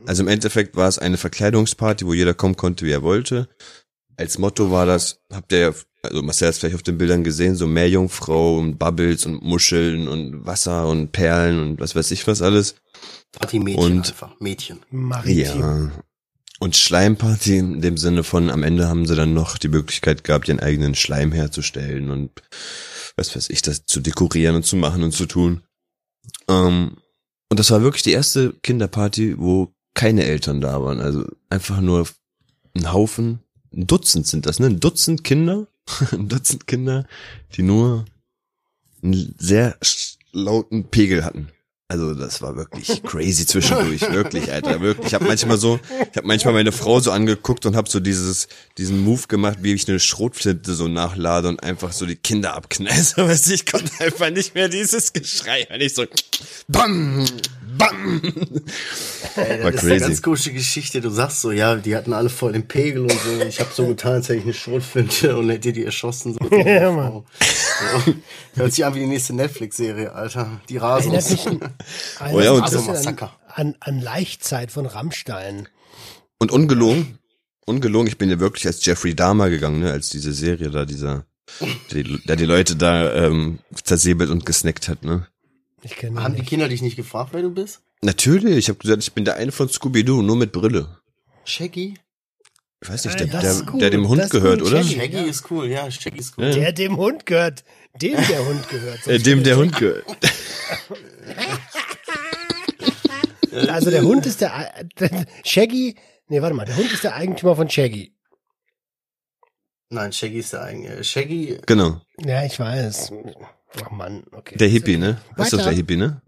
[0.05, 3.47] Also im Endeffekt war es eine Verkleidungsparty, wo jeder kommen konnte, wie er wollte.
[4.17, 7.23] Als Motto war das, habt ihr ja, also Marcel hat es vielleicht auf den Bildern
[7.23, 12.25] gesehen, so Meerjungfrau und Bubbles und Muscheln und Wasser und Perlen und was weiß ich
[12.27, 12.75] was alles.
[13.31, 14.39] Partymädchen Und- einfach.
[14.39, 14.79] Mädchen.
[14.89, 15.59] Maritim.
[15.59, 15.91] Ja.
[16.59, 20.47] Und Schleimparty in dem Sinne von, am Ende haben sie dann noch die Möglichkeit gehabt,
[20.47, 22.29] ihren eigenen Schleim herzustellen und
[23.15, 25.63] was weiß ich, das zu dekorieren und zu machen und zu tun.
[26.47, 26.97] Ähm,
[27.49, 30.99] und das war wirklich die erste Kinderparty, wo keine Eltern da waren.
[30.99, 32.07] Also einfach nur
[32.75, 33.39] ein Haufen,
[33.73, 34.67] ein Dutzend sind das, ne?
[34.67, 35.67] Ein Dutzend Kinder,
[36.11, 37.05] ein Dutzend Kinder,
[37.55, 38.05] die nur
[39.03, 39.77] einen sehr
[40.31, 41.49] lauten Pegel hatten.
[41.91, 45.07] Also das war wirklich crazy zwischendurch, wirklich, Alter, wirklich.
[45.07, 45.77] Ich habe manchmal so,
[46.09, 49.73] ich habe manchmal meine Frau so angeguckt und habe so dieses, diesen Move gemacht, wie
[49.73, 53.17] ich eine Schrotflinte so nachlade und einfach so die Kinder abkneiße.
[53.27, 56.05] Weißt du, ich konnte einfach nicht mehr dieses Geschrei, wenn ich so
[56.69, 57.25] bam,
[57.89, 58.21] bam.
[59.35, 59.99] Ey, War das ist eine crazy.
[60.07, 61.01] ganz komische Geschichte.
[61.01, 63.41] Du sagst so, ja, die hatten alle voll den Pegel und so.
[63.47, 66.33] Ich habe so getan, als hätte ich eine Schrotflinte und hätte die erschossen.
[66.33, 66.57] So.
[66.57, 67.23] Ja, Mann.
[68.05, 68.13] So.
[68.55, 70.61] Hört sich an wie die nächste Netflix-Serie, Alter.
[70.69, 70.79] Die
[72.19, 73.31] ein, Oh ja, und- ein bisschen an, Massaker.
[73.47, 75.67] an, an Leichtzeit von Rammstein.
[76.39, 77.17] Und ungelogen,
[77.65, 81.25] ungelogen, ich bin ja wirklich als Jeffrey Dahmer gegangen, ne, als diese Serie da, dieser,
[81.91, 85.27] der die, der die Leute da ähm, zersäbelt und gesnackt hat, ne.
[85.83, 86.43] Ich kenne Haben die.
[86.43, 87.81] Kinder dich nicht gefragt, wer du bist?
[88.01, 90.97] Natürlich, ich habe gesagt, ich bin der eine von Scooby-Doo, nur mit Brille.
[91.45, 91.95] Shaggy?
[92.83, 94.83] Ich weiß nicht, Äh, der, der, ist cool, der dem Hund gehört, cool, oder?
[94.83, 94.95] Shaggy.
[94.95, 95.23] Shaggy ja.
[95.23, 96.51] ist cool, ja, Shaggy ist cool.
[96.51, 97.63] Der dem Hund gehört.
[98.01, 99.07] Dem der Hund gehört.
[99.07, 100.05] Äh, dem der Hund gehört.
[103.67, 105.95] Also der Hund ist der, der Shaggy.
[106.29, 108.15] Nee, warte mal, der Hund ist der Eigentümer von Shaggy.
[109.89, 111.03] Nein, Shaggy ist der eigene.
[111.03, 111.99] Shaggy, Genau.
[112.23, 113.11] Ja, ich weiß.
[113.83, 114.57] Ach Mann, okay.
[114.57, 115.21] Der Hippie, ne?
[115.37, 116.21] Ist das der Hippie, ne?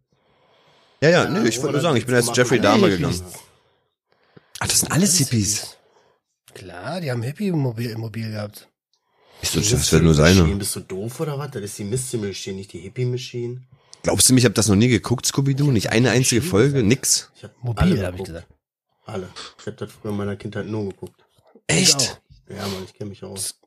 [1.02, 3.22] Ja, ja, nö, ich wollte nur sagen, ich bin als Jeffrey Dahmer gegangen.
[4.60, 5.76] Ach, das sind alles Hippies.
[6.54, 8.70] Klar, die haben Hippie-Mobil im Mobil gehabt.
[9.42, 10.44] Ich so, das wird nur seine.
[10.56, 11.52] Bist du doof oder was?
[11.52, 13.62] Das ist die Mystery Machine, nicht die Hippie Machine.
[14.04, 15.72] Glaubst du mich, ich habe das noch nie geguckt, Scooby-Doo?
[15.72, 16.84] Nicht eine einzige Folge?
[16.84, 17.32] Nix?
[17.36, 18.48] Ich hab Mobil, alle habe ich gesagt.
[19.06, 19.28] Alle.
[19.60, 21.26] Ich hab das früher in meiner Kindheit nur geguckt.
[21.68, 22.22] Echt?
[22.48, 23.60] Ja, Mann, ich kenne mich aus.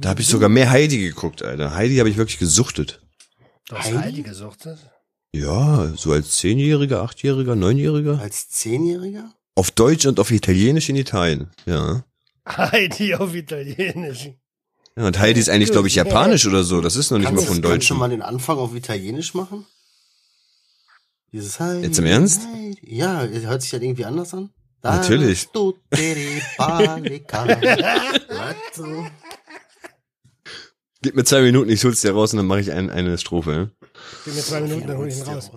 [0.00, 1.74] Da habe ich sogar mehr Heidi geguckt, Alter.
[1.74, 3.02] Heidi habe ich wirklich gesuchtet.
[3.68, 3.96] Du hast Heidi?
[3.98, 4.78] Heidi gesuchtet?
[5.32, 8.18] Ja, so als Zehnjähriger, Achtjähriger, Neunjähriger.
[8.20, 9.32] Als Zehnjähriger?
[9.54, 11.50] Auf Deutsch und auf Italienisch in Italien.
[11.66, 12.04] Ja.
[12.48, 14.30] Heidi auf Italienisch.
[14.96, 16.80] ja und Heidi ist eigentlich, glaube ich, japanisch oder so.
[16.80, 19.34] Das ist noch nicht mal Kannst, von du- kannst du mal den Anfang auf Italienisch
[19.34, 19.66] machen?
[21.32, 21.82] Dieses Heidi.
[21.86, 22.42] Jetzt im Ernst?
[22.46, 22.78] Heidi.
[22.96, 24.50] Ja, hört sich das irgendwie anders an?
[24.82, 25.48] Natürlich.
[25.52, 27.46] Tutte di palica.
[27.48, 29.06] Was so?
[31.06, 33.70] Gib mir zwei Minuten, ich hol's dir raus und dann mache ich ein, eine Strophe.
[34.24, 35.52] Gib mir zwei Minuten, dann hol ich ihn raus.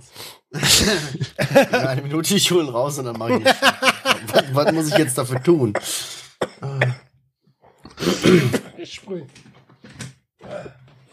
[0.53, 3.45] Ja, eine Minute, ich hole ihn raus und dann mache ich ihn.
[3.45, 5.73] was, was muss ich jetzt dafür tun?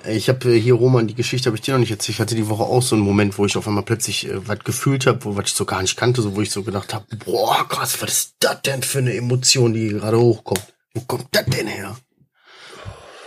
[0.05, 2.17] Ey, Ich habe hier, Roman, die Geschichte habe ich dir noch nicht erzählt.
[2.17, 4.59] Ich hatte die Woche auch so einen Moment, wo ich auf einmal plötzlich äh, was
[4.59, 7.07] gefühlt habe, wo was ich so gar nicht kannte, so wo ich so gedacht habe,
[7.25, 10.75] boah, krass, was ist das denn für eine Emotion, die gerade hochkommt?
[10.93, 11.97] Wo kommt das denn her?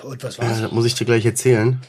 [0.04, 0.62] Und was Ja, war's?
[0.62, 1.80] das muss ich dir gleich erzählen.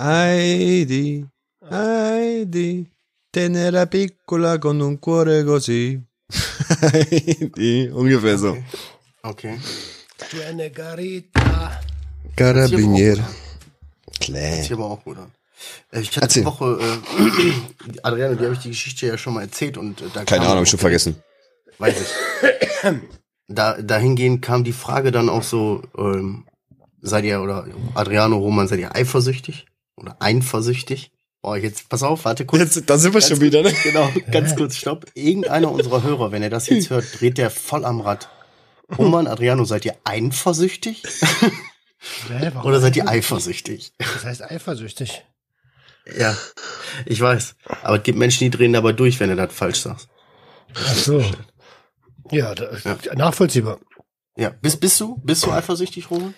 [0.00, 1.26] Heidi,
[1.70, 2.86] Heidi,
[3.32, 6.00] tenera piccola con un cuore così.
[6.82, 8.56] Heidi, ungefähr so.
[9.22, 9.58] Okay.
[10.30, 11.80] Du eine Garita.
[12.36, 13.18] Carabinier.
[14.20, 14.56] Klar.
[14.62, 15.30] sich aber auch gut an.
[15.92, 16.42] Äh, Ich hatte Erzähl.
[16.42, 20.04] die Woche, äh, Adriano, die habe ich die Geschichte ja schon mal erzählt und äh,
[20.14, 21.16] da Keine kam Ahnung, ich schon vergessen.
[21.78, 22.90] Weiß ich.
[23.52, 26.44] Da, dahingehend kam die Frage dann auch so, ähm,
[27.00, 29.66] seid ihr, oder Adriano, Roman, seid ihr eifersüchtig?
[29.96, 31.12] Oder eifersüchtig?
[31.42, 32.76] Oh, jetzt, pass auf, warte kurz.
[32.76, 33.72] Jetzt, da sind wir Ganz schon wieder, ne?
[33.82, 35.06] Genau, ganz kurz, stopp.
[35.14, 38.28] Irgendeiner unserer Hörer, wenn er das jetzt hört, dreht der voll am Rad.
[38.98, 39.96] Roman, Adriano, seid ihr
[42.54, 42.68] warum?
[42.68, 43.92] Oder seid ihr eifersüchtig?
[43.98, 45.24] Das heißt eifersüchtig.
[46.18, 46.36] Ja,
[47.06, 47.56] ich weiß.
[47.82, 50.08] Aber es gibt Menschen, die drehen dabei durch, wenn du das falsch sagst.
[50.74, 51.24] Ach so.
[52.30, 52.70] Ja, da,
[53.14, 53.78] nachvollziehbar.
[54.36, 55.16] Ja, bist, bist du?
[55.24, 56.34] Bist du eifersüchtig, Roman?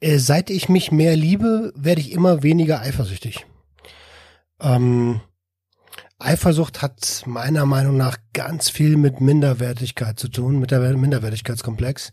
[0.00, 3.46] Äh, seit ich mich mehr liebe, werde ich immer weniger eifersüchtig.
[4.60, 5.20] Ähm,
[6.18, 12.12] Eifersucht hat meiner Meinung nach ganz viel mit Minderwertigkeit zu tun, mit der Minderwertigkeitskomplex.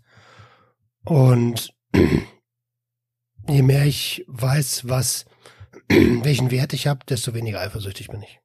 [1.06, 1.74] Und
[3.48, 5.26] je mehr ich weiß, was
[5.90, 8.40] welchen Wert ich habe, desto weniger eifersüchtig bin ich.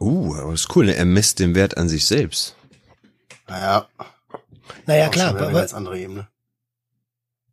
[0.00, 0.94] Uh, aber das ist cool, ne?
[0.94, 2.54] er misst den Wert an sich selbst.
[3.48, 3.88] Naja,
[4.86, 5.30] Naja, auch klar.
[5.30, 6.28] eine aber- ganz andere Ebene.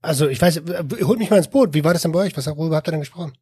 [0.05, 0.61] Also ich weiß,
[1.03, 1.73] holt mich mal ins Boot.
[1.73, 2.37] Wie war das denn bei euch?
[2.37, 3.33] Was worüber habt ihr denn gesprochen?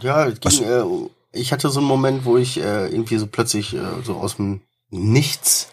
[0.00, 0.84] Ja, ging, äh,
[1.32, 4.60] ich hatte so einen Moment, wo ich äh, irgendwie so plötzlich äh, so aus dem
[4.90, 5.68] Nichts,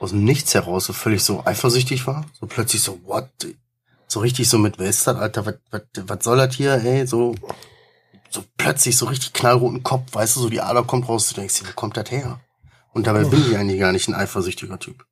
[0.00, 2.26] aus dem Nichts heraus so völlig so eifersüchtig war.
[2.40, 3.28] So plötzlich so, what?
[4.08, 5.46] So richtig so mit, wer ist das, Alter?
[5.46, 7.06] Was, was, was soll das hier, ey?
[7.06, 7.36] So,
[8.30, 11.60] so plötzlich so richtig knallroten Kopf, weißt du, so die Ader kommt raus, du denkst
[11.60, 12.40] dir, wo kommt das her?
[12.92, 15.06] Und dabei bin ich eigentlich gar nicht ein eifersüchtiger Typ.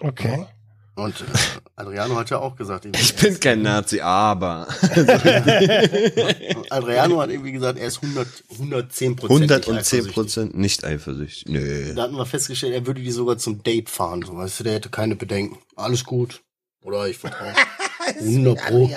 [0.00, 0.46] Okay.
[0.98, 1.24] Und äh,
[1.76, 4.66] Adriano hat ja auch gesagt, irgendwie, Ich bin kein Nazi, aber.
[6.70, 11.44] Adriano hat irgendwie gesagt, er ist 100, 110 Prozent 110 Prozent nicht eifersüchtig.
[11.48, 11.94] Nö.
[11.94, 14.74] Da hatten wir festgestellt, er würde die sogar zum Date fahren, so weißt du, der
[14.74, 15.58] hätte keine Bedenken.
[15.76, 16.42] Alles gut.
[16.82, 17.52] Oder ich vertraue.
[18.18, 18.88] 100 Pro.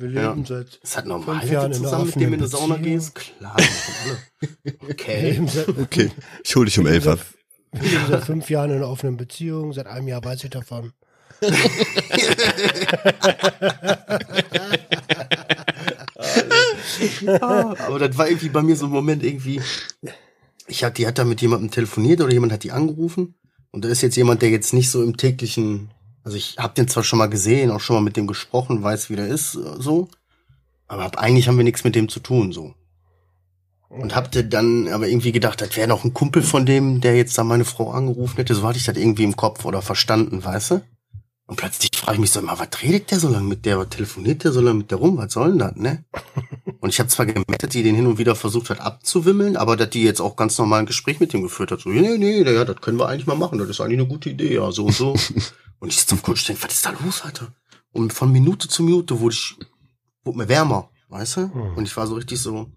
[0.00, 0.30] Wir Ja.
[0.30, 2.34] leben seit Es hat normal, Fünf wenn Jahren du in einer zusammen mit dem in
[2.34, 3.14] eine offenen Sauna gehst.
[3.14, 3.56] Klar.
[4.88, 5.42] Okay.
[5.82, 6.10] Okay,
[6.44, 7.18] ich hol dich um elf ab.
[7.80, 9.72] Wir leben seit fünf Jahren in einer offenen Beziehung.
[9.72, 10.92] Seit einem Jahr weiß ich davon.
[17.40, 19.60] Aber das war irgendwie bei mir so ein Moment irgendwie.
[20.66, 23.34] Ich hab, die hat da mit jemandem telefoniert oder jemand hat die angerufen.
[23.70, 25.90] Und da ist jetzt jemand, der jetzt nicht so im täglichen,
[26.24, 29.10] also ich habe den zwar schon mal gesehen, auch schon mal mit dem gesprochen, weiß,
[29.10, 30.08] wie der ist, äh, so.
[30.86, 32.74] Aber eigentlich haben wir nichts mit dem zu tun, so.
[33.88, 37.38] Und hab dann aber irgendwie gedacht, das wäre noch ein Kumpel von dem, der jetzt
[37.38, 38.54] da meine Frau angerufen hätte.
[38.54, 40.82] So hatte ich das irgendwie im Kopf oder verstanden, weißt du?
[41.48, 43.88] Und plötzlich frage ich mich so immer, was redet der so lange mit der, was
[43.88, 46.04] telefoniert der so lange mit der rum, was soll denn das, ne?
[46.80, 49.76] Und ich habe zwar gemerkt, dass die den hin und wieder versucht hat abzuwimmeln, aber
[49.76, 51.80] dass die jetzt auch ganz normal ein Gespräch mit dem geführt hat.
[51.80, 54.30] So, nee, nee, ja, das können wir eigentlich mal machen, das ist eigentlich eine gute
[54.30, 55.16] Idee, ja, so und so.
[55.80, 57.48] und ich sitze auf und denke, was ist da los, Alter?
[57.90, 59.56] Und von Minute zu Minute wurde ich,
[60.22, 61.40] wurde mir wärmer, weißt du?
[61.74, 62.70] Und ich war so richtig so,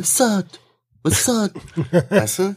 [0.00, 0.46] ist das?
[1.02, 1.50] Was ist das?
[2.10, 2.56] weißt du?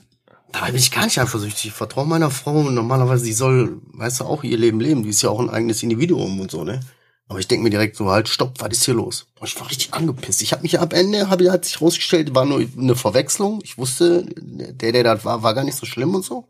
[0.51, 1.67] Dabei bin ich gar nicht eifersüchtig.
[1.67, 5.03] Ich vertraue meiner Frau und normalerweise, sie soll, weißt du, auch ihr Leben leben.
[5.03, 6.79] Die ist ja auch ein eigenes Individuum und so, ne?
[7.27, 9.27] Aber ich denke mir direkt so, halt, stopp, was ist hier los?
[9.39, 10.41] Und ich war richtig angepisst.
[10.41, 13.61] Ich habe mich am Ende, hab, hat sich rausgestellt, war nur eine Verwechslung.
[13.63, 16.47] Ich wusste, der, der da war, war gar nicht so schlimm und so.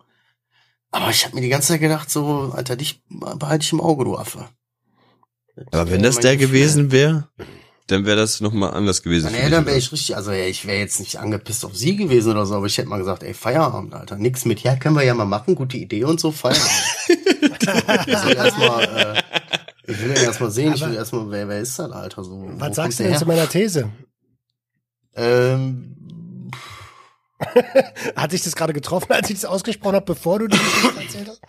[0.91, 4.05] Aber ich habe mir die ganze Zeit gedacht, so, Alter, dich behalte ich im Auge,
[4.05, 4.47] du Affe.
[5.71, 7.27] Aber wenn das der gewesen wäre,
[7.91, 9.31] dann wäre das nochmal anders gewesen.
[9.31, 12.31] Nee, dann wäre ich richtig, also ja, ich wäre jetzt nicht angepisst auf sie gewesen
[12.31, 14.15] oder so, aber ich hätte mal gesagt, ey, Feierabend, Alter.
[14.15, 16.69] Nix mit, ja, können wir ja mal machen, gute Idee und so, Feierabend.
[17.09, 21.91] ich will erstmal, äh, ich will erstmal sehen, ich will erstmal, wer, wer ist das,
[21.91, 22.23] Alter?
[22.23, 23.79] So, Was sagst du denn zu der meiner These?
[23.79, 23.91] her?
[25.15, 26.51] Ähm,
[28.15, 31.27] Hat dich das gerade getroffen, als ich das ausgesprochen habe, bevor du die Geschichte erzählt
[31.29, 31.41] hast?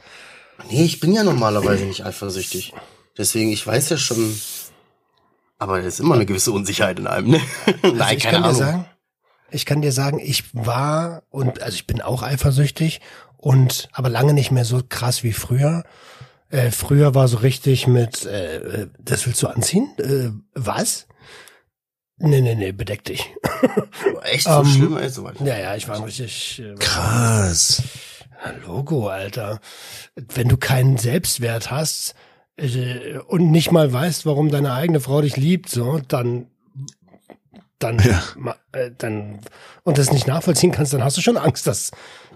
[0.70, 2.72] nee, ich bin ja normalerweise nicht eifersüchtig.
[3.18, 4.40] Deswegen, ich weiß ja schon,
[5.60, 7.40] aber das ist immer eine gewisse Unsicherheit in einem, ne?
[7.82, 8.58] Nein, Also ich keine kann Ahnung.
[8.58, 8.84] dir sagen,
[9.52, 13.00] ich kann dir sagen, ich war und also ich bin auch eifersüchtig
[13.36, 15.84] und aber lange nicht mehr so krass wie früher.
[16.50, 19.88] Äh, früher war so richtig mit, äh, äh, das willst du anziehen?
[19.98, 21.06] Äh, was?
[22.18, 23.24] Nee, nee, nee, bedeck dich.
[24.24, 25.30] Echt so Ähm, schlimm, ey, so.
[25.44, 26.60] Ja, ja, ich war richtig.
[26.60, 27.82] Äh, Krass.
[28.66, 29.60] Logo, Alter.
[30.16, 32.14] Wenn du keinen Selbstwert hast äh,
[33.28, 36.46] und nicht mal weißt, warum deine eigene Frau dich liebt, so, dann,
[37.78, 38.22] dann, Ja.
[38.36, 39.38] ma- äh, dann
[39.84, 41.90] und das nicht nachvollziehen kannst, dann hast du schon Angst, dass,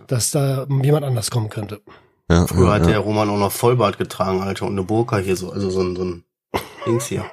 [0.07, 1.83] dass da jemand anders kommen könnte.
[2.31, 2.89] Ja, Früher ja, hat ja.
[2.89, 5.95] der Roman auch noch Vollbart getragen, Alter, und eine Burka hier so, also so ein,
[5.97, 6.25] so ein
[6.87, 7.25] Dings hier.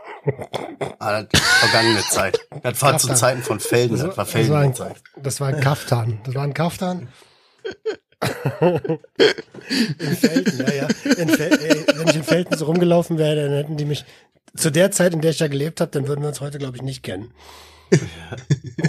[1.00, 2.40] Ah, das vergangene Zeit.
[2.62, 3.14] Das war zu.
[3.14, 4.74] Zeiten von Felden, das war das, war Felden ein,
[5.18, 6.20] das war ein Kaftan.
[6.26, 7.08] Das war ein Kaftan.
[8.22, 10.88] In Felten, ja, ja.
[11.18, 14.06] In Fel ey, wenn ich in Felten so rumgelaufen wäre, dann hätten die mich
[14.56, 16.78] zu der Zeit, in der ich da gelebt habe, dann würden wir uns heute, glaube
[16.78, 17.34] ich, nicht kennen.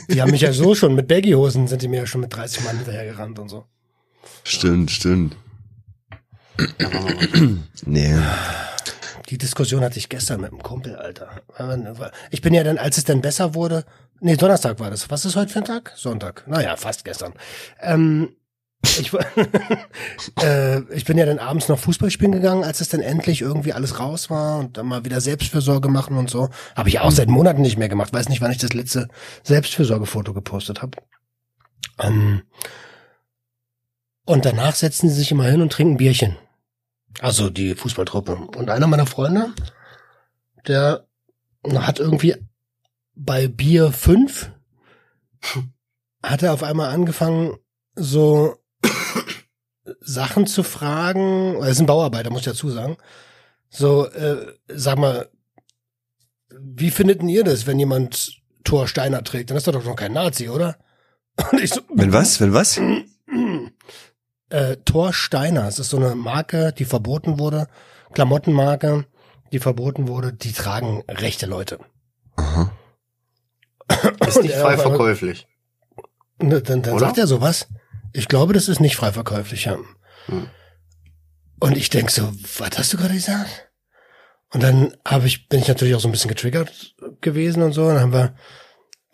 [0.09, 2.65] Die haben mich ja so schon, mit Baggy-Hosen sind die mir ja schon mit 30
[2.65, 3.65] Mann hinterhergerannt und so.
[4.45, 5.37] Stimmt, stimmt.
[7.87, 8.15] nee.
[9.29, 11.43] Die Diskussion hatte ich gestern mit einem Kumpel, Alter.
[12.31, 13.85] Ich bin ja dann, als es dann besser wurde,
[14.21, 15.11] nee, Donnerstag war das.
[15.11, 15.93] Was ist heute für ein Tag?
[15.97, 16.47] Sonntag.
[16.47, 17.33] Naja, fast gestern.
[17.81, 18.37] Ähm,
[18.83, 19.13] ich,
[20.43, 23.73] äh, ich bin ja dann abends noch Fußball spielen gegangen, als es dann endlich irgendwie
[23.73, 26.49] alles raus war und dann mal wieder Selbstfürsorge machen und so.
[26.77, 28.13] Habe ich auch seit Monaten nicht mehr gemacht.
[28.13, 29.09] Weiß nicht, wann ich das letzte
[29.45, 30.99] Selbstfürsorgefoto gepostet habe.
[31.99, 32.43] Ähm,
[34.25, 36.37] und danach setzen sie sich immer hin und trinken Bierchen.
[37.21, 38.35] Also die Fußballtruppe.
[38.35, 39.53] Und einer meiner Freunde,
[40.67, 41.07] der
[41.75, 42.37] hat irgendwie
[43.15, 44.51] bei Bier 5
[46.23, 47.59] hat er auf einmal angefangen,
[47.95, 48.62] so
[50.01, 51.57] Sachen zu fragen.
[51.61, 52.97] Er ist ein Bauarbeiter, muss ich dazu sagen.
[53.69, 55.29] So, äh, sag mal,
[56.51, 59.51] wie findet denn ihr das, wenn jemand Thor Steiner trägt?
[59.51, 60.77] Dann ist er doch noch kein Nazi, oder?
[61.53, 62.41] Und ich so, wenn was?
[62.41, 62.79] Wenn was?
[64.51, 65.67] äh, Thor Steiner.
[65.67, 67.67] Es ist so eine Marke, die verboten wurde,
[68.13, 69.07] Klamottenmarke,
[69.53, 70.33] die verboten wurde.
[70.33, 71.79] Die tragen rechte Leute.
[72.37, 72.71] Aha.
[74.27, 75.47] Ist nicht frei verkäuflich.
[76.39, 77.69] Ne, dann, dann sagt er sowas.
[78.13, 79.79] Ich glaube, das ist nicht frei verkäuflich, ja.
[80.27, 80.49] Hm.
[81.61, 83.71] Und ich denk so, was hast du gerade gesagt?
[84.53, 87.87] Und dann habe ich, bin ich natürlich auch so ein bisschen getriggert gewesen und so.
[87.87, 88.35] Und dann haben wir,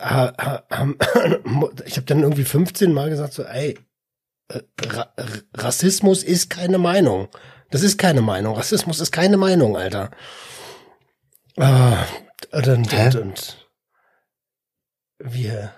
[0.01, 0.97] haben,
[1.85, 3.79] ich habe dann irgendwie 15 Mal gesagt so, ey,
[4.49, 5.13] äh, Ra
[5.55, 7.29] Rassismus ist keine Meinung.
[7.71, 8.57] Das ist keine Meinung.
[8.57, 10.11] Rassismus ist keine Meinung, Alter.
[11.57, 12.05] Ah,
[12.53, 13.69] und, und, und, und
[15.19, 15.75] wir.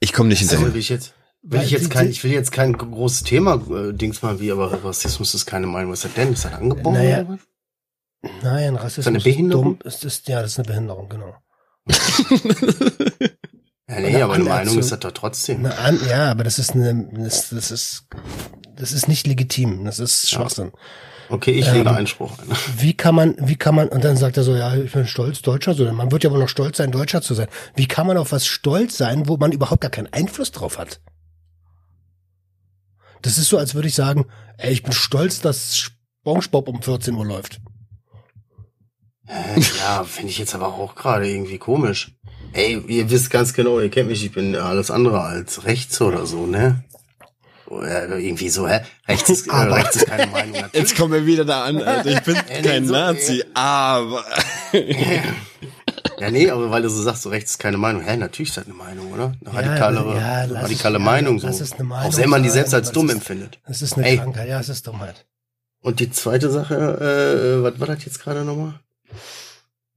[0.00, 0.64] Ich komme nicht hinterher.
[0.64, 3.92] Also, will ich jetzt, will ich jetzt kein, ich will jetzt kein großes Thema, äh,
[3.92, 5.92] Dings mal wie, aber Rassismus ist keine Meinung.
[5.92, 6.32] Was ist das denn?
[6.32, 6.94] Ist das angeboren?
[6.94, 7.38] Naja,
[8.42, 9.80] nein, Rassismus ist, eine Behinderung?
[9.82, 11.34] Ist, ist, ja, das ist eine Behinderung, genau.
[13.90, 15.66] Ja, nee, aber eine Meinung ist das doch trotzdem.
[15.66, 18.06] Eine, ja, aber das ist eine, das, das ist,
[18.76, 19.84] das ist nicht legitim.
[19.84, 20.70] Das ist Schwachsinn.
[21.28, 22.48] Okay, ich lege ähm, Einspruch ein.
[22.78, 25.42] Wie kann man, wie kann man, und dann sagt er so, ja, ich bin stolz,
[25.42, 25.84] Deutscher so.
[25.92, 27.48] Man wird ja wohl noch stolz sein, Deutscher zu sein.
[27.76, 31.00] Wie kann man auf was stolz sein, wo man überhaupt gar keinen Einfluss drauf hat?
[33.22, 34.26] Das ist so, als würde ich sagen,
[34.58, 37.60] ey, ich bin stolz, dass SpongeBob um 14 Uhr läuft.
[39.26, 42.12] Äh, ja, finde ich jetzt aber auch gerade irgendwie komisch.
[42.52, 46.26] Ey, ihr wisst ganz genau, ihr kennt mich, ich bin alles andere als rechts oder
[46.26, 46.84] so, ne?
[47.66, 48.80] Oder irgendwie so, hä?
[49.06, 50.52] Rechts ist, äh, rechts ist keine Meinung.
[50.52, 50.72] Natürlich.
[50.74, 52.10] Jetzt kommen wir wieder da an, Alter.
[52.10, 54.24] Ich bin kein so, Nazi, aber.
[56.18, 58.02] ja, nee, aber weil du so sagst, so rechts ist keine Meinung.
[58.02, 59.32] Hä, natürlich ist das eine Meinung, oder?
[59.44, 61.46] Eine radikale, ja, ja, radikale ich, Meinung, so.
[61.46, 62.12] Das ist eine Meinung.
[62.12, 63.58] Auch wenn man die selbst als dumm ist, empfindet.
[63.66, 64.18] Das ist eine Ey.
[64.18, 65.26] Krankheit, ja, es ist Dummheit.
[65.82, 68.74] Und die zweite Sache, äh, was war das jetzt gerade nochmal?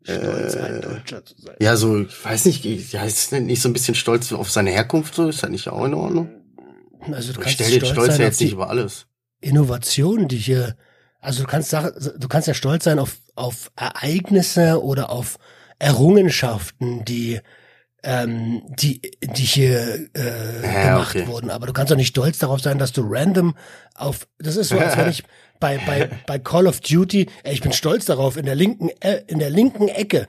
[0.04, 1.56] Stolz, ein Deutscher zu sein.
[1.60, 5.16] Ja, so, ich weiß nicht, ja, ist nicht so ein bisschen stolz auf seine Herkunft
[5.16, 5.30] so?
[5.30, 6.30] Ist das nicht auch in Ordnung?
[7.12, 9.08] Also du ich stelle den Stolz ja jetzt nicht über alles.
[9.40, 10.76] Innovationen, die hier,
[11.20, 15.38] also du kannst du kannst ja stolz sein auf, auf Ereignisse oder auf
[15.84, 17.42] Errungenschaften, die
[18.04, 21.28] ähm, die, die hier äh, ja, gemacht okay.
[21.28, 21.50] wurden.
[21.50, 23.56] Aber du kannst doch nicht stolz darauf sein, dass du random
[23.96, 25.24] auf, das ist so, als wenn ich
[25.60, 29.24] bei, bei, bei Call of Duty, ey, ich bin stolz darauf, in der linken, äh,
[29.28, 30.28] in der linken Ecke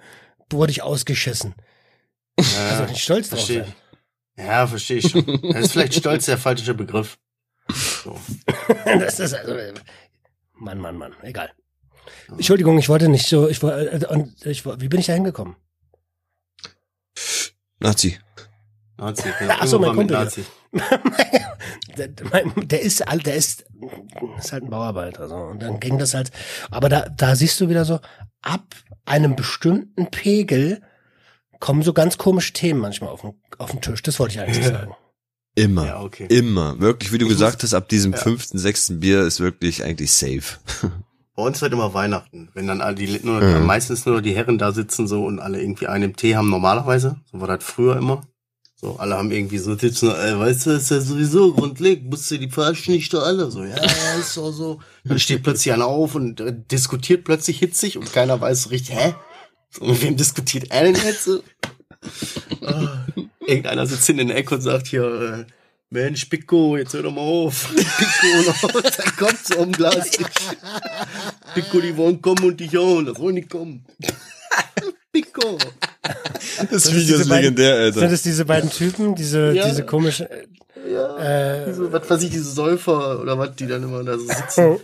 [0.50, 1.54] wurde ich ausgeschissen.
[2.38, 3.74] Ja, also nicht stolz darauf sein.
[4.36, 5.24] Ja, verstehe ich schon.
[5.42, 7.18] Das ist vielleicht stolz der falsche Begriff.
[7.68, 8.18] So.
[8.84, 9.54] das ist also,
[10.54, 11.50] Mann, Mann, Mann, egal.
[12.28, 15.56] Entschuldigung, ich wollte nicht so, ich wollte, und ich, wie bin ich da hingekommen?
[17.80, 18.18] Nazi.
[18.96, 19.28] Nazi.
[19.48, 20.16] Ach so, mein Kumpel.
[20.16, 20.44] Nazi.
[21.96, 23.64] der, der ist, der ist,
[24.38, 25.34] ist halt ein Bauarbeiter, so.
[25.34, 26.30] Und dann ging das halt,
[26.70, 28.00] aber da, da siehst du wieder so,
[28.42, 30.82] ab einem bestimmten Pegel
[31.60, 34.02] kommen so ganz komische Themen manchmal auf den, auf den Tisch.
[34.02, 34.94] Das wollte ich eigentlich sagen.
[35.54, 35.86] Immer.
[35.86, 36.26] Ja, okay.
[36.28, 36.80] Immer.
[36.80, 38.18] Wirklich, wie du ich gesagt hast, ab diesem ja.
[38.18, 40.58] fünften, sechsten Bier ist wirklich eigentlich safe.
[41.36, 43.66] Bei uns halt immer Weihnachten, wenn dann alle die, nur, mhm.
[43.66, 47.16] meistens nur die Herren da sitzen so und alle irgendwie einen Tee haben normalerweise.
[47.30, 48.22] So war das früher immer.
[48.76, 52.38] So, alle haben irgendwie so sitzen, ey, weißt du, ist ja sowieso grundlegend, musst du
[52.38, 53.50] die verarschen nicht doch alle.
[53.50, 53.76] So, ja,
[54.18, 54.80] ist auch so.
[55.04, 58.94] Dann steht plötzlich einer auf und äh, diskutiert plötzlich hitzig und keiner weiß so richtig,
[58.94, 59.14] hä?
[59.70, 61.24] So, mit wem diskutiert er denn jetzt?
[61.24, 61.42] So?
[62.62, 63.06] ah,
[63.46, 65.44] irgendeiner sitzt in der Ecke und sagt hier, äh,
[65.94, 67.68] Mensch, Pico, jetzt hör doch mal auf.
[67.76, 68.50] Pico,
[68.82, 70.10] da kommt so um Glas.
[71.54, 73.84] Pico, die wollen kommen und dich hauen, das wollen nicht kommen.
[75.12, 75.56] Pico.
[76.68, 78.00] Das Video ist legendär, Alter.
[78.00, 79.68] Sind das diese beiden Typen, diese, ja.
[79.68, 80.26] diese komischen,
[80.90, 81.16] ja,
[81.62, 84.78] äh, diese, was weiß ich, diese Säufer oder was, die dann immer da so sitzen.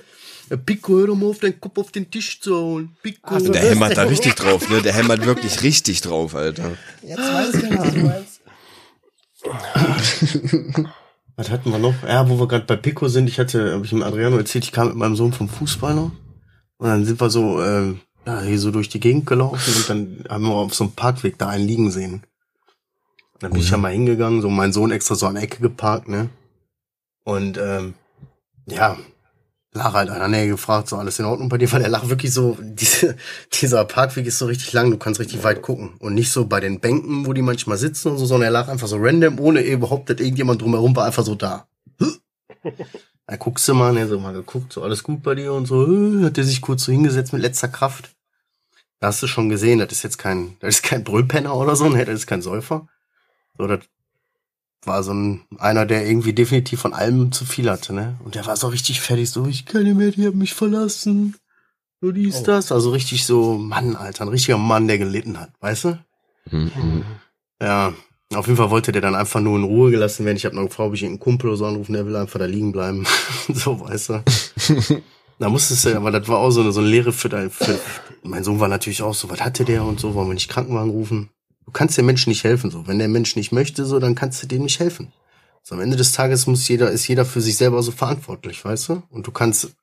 [0.48, 2.96] Ja, Pico, hör doch mal auf, deinen Kopf auf den Tisch zu hauen.
[3.02, 3.34] Pico.
[3.34, 4.80] Also Der das- hämmert da richtig drauf, ne?
[4.80, 6.70] Der hämmert wirklich richtig drauf, Alter.
[7.02, 8.40] Jetzt weiß ich, was du meinst.
[11.40, 11.94] Was hatten wir noch?
[12.02, 14.72] Ja, wo wir gerade bei Pico sind, ich hatte, habe ich dem Adriano erzählt, ich
[14.72, 16.12] kam mit meinem Sohn vom Fußball noch.
[16.76, 17.94] Und dann sind wir so, äh,
[18.26, 21.38] ja, hier so durch die Gegend gelaufen und dann haben wir auf so einem Parkweg
[21.38, 22.24] da einen liegen sehen.
[23.32, 25.62] Und dann bin ich ja mal hingegangen, so mein Sohn extra so an der Ecke
[25.62, 26.28] geparkt, ne?
[27.24, 27.94] Und ähm,
[28.66, 28.98] ja,
[29.72, 32.32] lag halt einer Nähe gefragt, so alles in Ordnung bei dir, weil er lag wirklich
[32.32, 33.16] so, diese,
[33.52, 35.94] dieser Parkweg ist so richtig lang, du kannst richtig weit gucken.
[35.98, 38.68] Und nicht so bei den Bänken, wo die manchmal sitzen und so, sondern er lag
[38.68, 41.66] einfach so random, ohne überhaupt, dass irgendjemand drumherum war, einfach so da.
[43.26, 45.86] Da guckst du mal, ne, so mal geguckt, so alles gut bei dir und so,
[46.24, 48.10] hat er sich kurz so hingesetzt mit letzter Kraft.
[48.98, 51.88] Da hast du schon gesehen, das ist jetzt kein, das ist kein Brüllpenner oder so,
[51.88, 52.88] ne, das ist kein Säufer.
[53.56, 53.84] So, das
[54.84, 58.18] war so ein, einer, der irgendwie definitiv von allem zu viel hatte, ne?
[58.24, 61.36] Und der war so richtig fertig, so, ich kann nicht mehr, die haben mich verlassen.
[62.00, 62.44] Nur dies, Oh.
[62.44, 62.72] das.
[62.72, 65.98] Also richtig so, Mann, Alter, ein richtiger Mann, der gelitten hat, weißt du?
[66.50, 67.04] Mhm.
[67.60, 67.92] Ja,
[68.34, 70.36] auf jeden Fall wollte der dann einfach nur in Ruhe gelassen werden.
[70.36, 72.46] Ich habe noch gefragt, ob ich einen Kumpel oder so anrufen, der will einfach da
[72.46, 73.06] liegen bleiben.
[73.52, 74.24] so, weißt du.
[75.38, 77.78] da musstest du, aber das war auch so eine, so eine Lehre für dein, für,
[78.22, 80.90] mein Sohn war natürlich auch so, was hatte der und so, wollen wir nicht Krankenwagen
[80.90, 81.28] rufen?
[81.66, 82.86] Du kannst dem Menschen nicht helfen, so.
[82.86, 85.12] Wenn der Mensch nicht möchte, so, dann kannst du dem nicht helfen.
[85.62, 88.88] So, am Ende des Tages muss jeder, ist jeder für sich selber so verantwortlich, weißt
[88.88, 89.02] du?
[89.10, 89.74] Und du kannst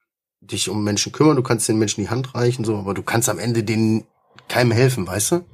[0.42, 3.30] dich um Menschen kümmern, du kannst den Menschen die Hand reichen, so, aber du kannst
[3.30, 4.04] am Ende denen
[4.48, 5.46] keinem helfen, weißt du?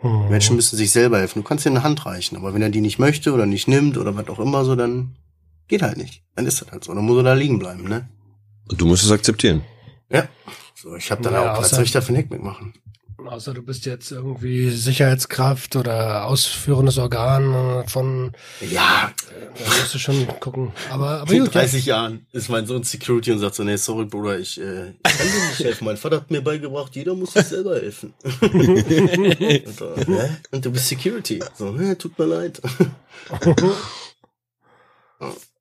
[0.00, 0.28] Hm.
[0.28, 1.42] Menschen müssen sich selber helfen.
[1.42, 3.96] Du kannst ihnen eine Hand reichen, aber wenn er die nicht möchte oder nicht nimmt
[3.96, 5.16] oder was auch immer so, dann
[5.68, 6.22] geht halt nicht.
[6.34, 6.94] Dann ist das halt so.
[6.94, 8.08] Dann muss er da liegen bleiben, ne?
[8.68, 9.62] Und du musst es akzeptieren.
[10.10, 10.28] Ja.
[10.74, 12.74] So, ich habe dann Ja, auch, was außer- soll ich da für ein Heck mitmachen?
[13.28, 19.12] Außer du bist jetzt irgendwie Sicherheitskraft oder ausführendes Organ äh, von, Ja,
[19.58, 20.72] da musst du schon gucken.
[20.90, 21.60] Aber, aber in gut, ja.
[21.60, 25.02] 30 Jahren ist mein Sohn Security und sagt so, nee, sorry, Bruder, ich, äh, ich
[25.02, 25.84] kann dir nicht helfen.
[25.84, 28.14] Mein Vater hat mir beigebracht, jeder muss sich selber helfen.
[28.40, 30.36] und, so, hä?
[30.50, 31.40] und du bist Security.
[31.54, 32.60] So, ne, tut mir leid.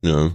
[0.02, 0.32] Ja.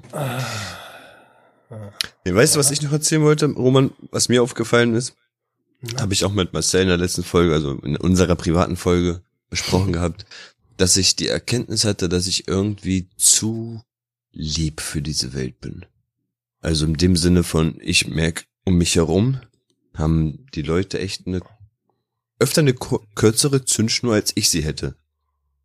[2.24, 5.14] ja weißt du, was ich noch erzählen wollte, Roman, was mir aufgefallen ist?
[5.96, 9.92] Habe ich auch mit Marcel in der letzten Folge, also in unserer privaten Folge besprochen
[9.92, 10.26] gehabt,
[10.76, 13.82] dass ich die Erkenntnis hatte, dass ich irgendwie zu
[14.32, 15.86] lieb für diese Welt bin.
[16.60, 19.40] Also in dem Sinne von, ich merke um mich herum,
[19.94, 21.40] haben die Leute echt eine,
[22.38, 24.96] öfter eine kürzere Zündschnur, als ich sie hätte.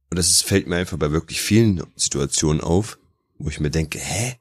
[0.09, 2.97] Und das fällt mir einfach bei wirklich vielen Situationen auf,
[3.37, 4.35] wo ich mir denke, hä?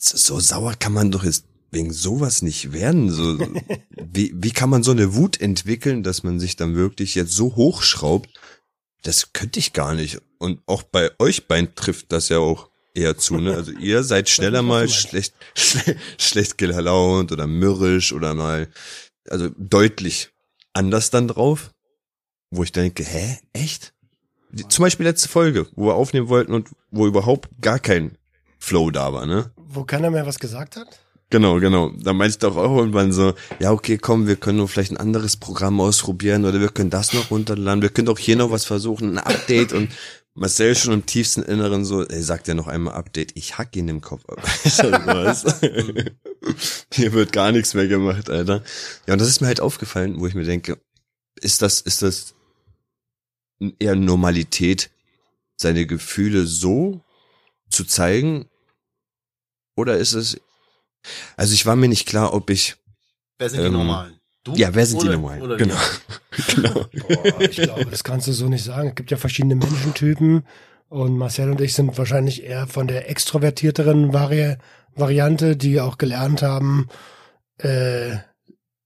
[0.00, 3.10] So sauer kann man doch jetzt wegen sowas nicht werden.
[3.10, 3.38] So,
[4.12, 7.56] wie, wie kann man so eine Wut entwickeln, dass man sich dann wirklich jetzt so
[7.56, 8.28] hochschraubt?
[9.02, 10.20] Das könnte ich gar nicht.
[10.38, 13.54] Und auch bei euch beiden trifft das ja auch eher zu, ne?
[13.54, 18.68] Also ihr seid schneller mal schlecht, schle schlecht gelaunt oder mürrisch oder mal,
[19.28, 20.30] also deutlich
[20.72, 21.72] anders dann drauf,
[22.50, 23.94] wo ich denke, hä, echt?
[24.52, 28.18] Die, zum Beispiel letzte Folge, wo wir aufnehmen wollten und wo überhaupt gar kein
[28.58, 29.52] Flow da war, ne?
[29.56, 31.00] Wo keiner mehr was gesagt hat?
[31.30, 31.92] Genau, genau.
[31.96, 34.96] Da meinte ich doch auch irgendwann so, ja, okay, komm, wir können nur vielleicht ein
[34.96, 38.64] anderes Programm ausprobieren oder wir können das noch runterladen, wir können doch hier noch was
[38.64, 39.90] versuchen, ein Update und
[40.34, 43.88] Marcel schon im tiefsten Inneren so, ey, sagt ja noch einmal Update, ich hack ihn
[43.88, 44.42] im Kopf ab.
[46.92, 48.64] Hier wird gar nichts mehr gemacht, Alter.
[49.06, 50.80] Ja, und das ist mir halt aufgefallen, wo ich mir denke,
[51.40, 52.34] ist das, ist das
[53.78, 54.90] eher Normalität,
[55.56, 57.04] seine Gefühle so
[57.68, 58.48] zu zeigen?
[59.76, 60.40] Oder ist es,
[61.36, 62.76] also ich war mir nicht klar, ob ich,
[63.38, 64.14] Wer sind Ähm, die Normalen?
[64.44, 64.54] Du?
[64.54, 65.42] ja, wer sind die Oder- Normalen?
[65.42, 65.76] oder Genau.
[66.54, 66.86] genau.
[67.08, 68.88] Boah, ich glaube, das kannst du so nicht sagen.
[68.90, 70.46] Es gibt ja verschiedene Menschentypen
[70.88, 74.56] und Marcel und ich sind wahrscheinlich eher von der extrovertierteren Vari
[74.94, 76.88] Variante, die auch gelernt haben,
[77.58, 78.16] äh,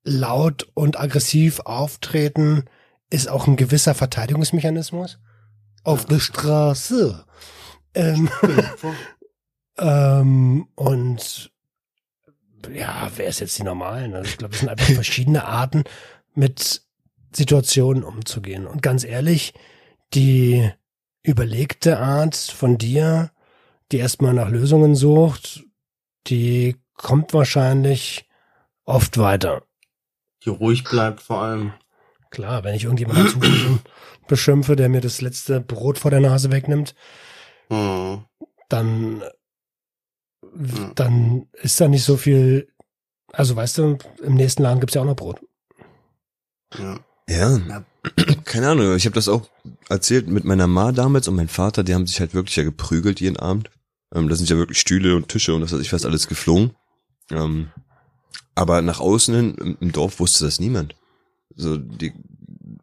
[0.04, 2.64] laut und aggressiv auftreten
[3.10, 5.18] ist auch ein gewisser Verteidigungsmechanismus
[5.82, 7.24] auf der Straße.
[7.94, 8.28] Ähm,
[9.78, 11.52] ähm, und
[12.72, 14.14] ja, wer ist jetzt die Normalen?
[14.14, 15.84] Also ich glaube, es sind einfach verschiedene Arten,
[16.34, 16.82] mit
[17.32, 18.66] Situationen umzugehen.
[18.66, 19.54] Und ganz ehrlich,
[20.14, 20.70] die
[21.22, 23.30] überlegte Art von dir,
[23.92, 25.64] die erstmal nach Lösungen sucht,
[26.26, 28.28] die kommt wahrscheinlich
[28.84, 29.62] oft weiter.
[30.44, 31.72] Die ruhig bleibt vor allem.
[32.30, 33.80] Klar, wenn ich irgendjemanden dazu
[34.28, 36.94] beschimpfe, der mir das letzte Brot vor der Nase wegnimmt,
[37.70, 38.24] Hm.
[38.68, 39.22] dann,
[40.94, 42.68] dann ist da nicht so viel.
[43.32, 45.40] Also weißt du, im nächsten Laden gibt's ja auch noch Brot.
[46.78, 47.00] Ja.
[47.26, 47.58] Ja,
[48.44, 48.96] keine Ahnung.
[48.96, 49.48] Ich habe das auch
[49.88, 53.20] erzählt mit meiner Ma damals und mein Vater, die haben sich halt wirklich ja geprügelt
[53.20, 53.70] jeden Abend.
[54.14, 56.72] Ähm, da sind ja wirklich Stühle und Tische und das weiß ich was alles geflogen.
[57.30, 57.70] Ähm,
[58.54, 60.94] Aber nach außen hin, im, im Dorf wusste das niemand.
[61.56, 62.12] So, die,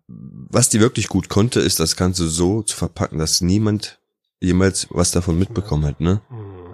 [0.07, 3.99] was die wirklich gut konnte, ist das Ganze so zu verpacken, dass niemand
[4.41, 6.21] jemals was davon mitbekommen hat, ne?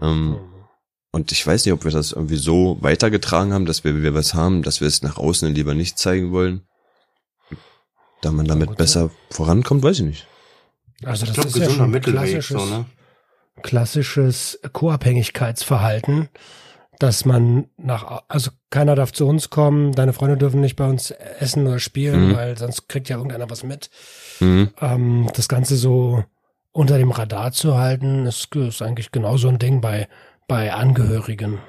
[0.01, 0.37] Ähm,
[1.11, 4.33] und ich weiß nicht, ob wir das irgendwie so weitergetragen haben, dass wir, wir was
[4.33, 6.61] haben, dass wir es nach außen lieber nicht zeigen wollen.
[8.21, 10.27] Da man damit gut, besser vorankommt, weiß ich nicht.
[11.03, 12.85] Also das glaube, ist ja schon klassisches, so, ne?
[13.61, 16.29] klassisches Co-Abhängigkeitsverhalten,
[16.99, 21.11] dass man nach, also keiner darf zu uns kommen, deine Freunde dürfen nicht bei uns
[21.11, 22.35] essen oder spielen, Mhm.
[22.35, 23.89] weil sonst kriegt ja irgendeiner was mit.
[24.39, 24.71] Mhm.
[24.81, 26.23] Ähm, das Ganze so
[26.71, 30.07] unter dem Radar zu halten, ist, ist eigentlich genauso ein Ding bei,
[30.47, 31.59] bei Angehörigen.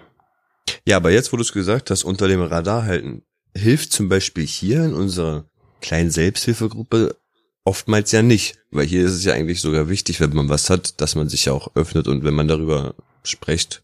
[0.87, 3.23] Ja, aber jetzt, wo du es gesagt hast, unter dem Radar halten,
[3.57, 5.45] hilft zum Beispiel hier in unserer
[5.81, 7.17] kleinen Selbsthilfegruppe
[7.65, 8.59] oftmals ja nicht.
[8.71, 11.47] Weil hier ist es ja eigentlich sogar wichtig, wenn man was hat, dass man sich
[11.47, 13.83] ja auch öffnet und wenn man darüber spricht,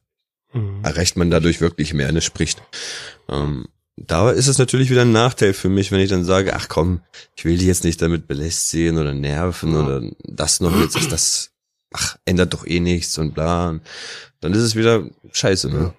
[0.52, 0.84] Mhm.
[0.84, 2.62] erreicht man dadurch wirklich mehr, ne, spricht.
[3.28, 3.66] Ähm,
[3.96, 7.00] da ist es natürlich wieder ein Nachteil für mich, wenn ich dann sage, ach komm,
[7.36, 11.50] ich will die jetzt nicht damit belästigen oder nerven oder das noch jetzt ist das,
[11.94, 13.78] ach, ändert doch eh nichts und bla.
[14.40, 15.94] Dann ist es wieder scheiße, ne?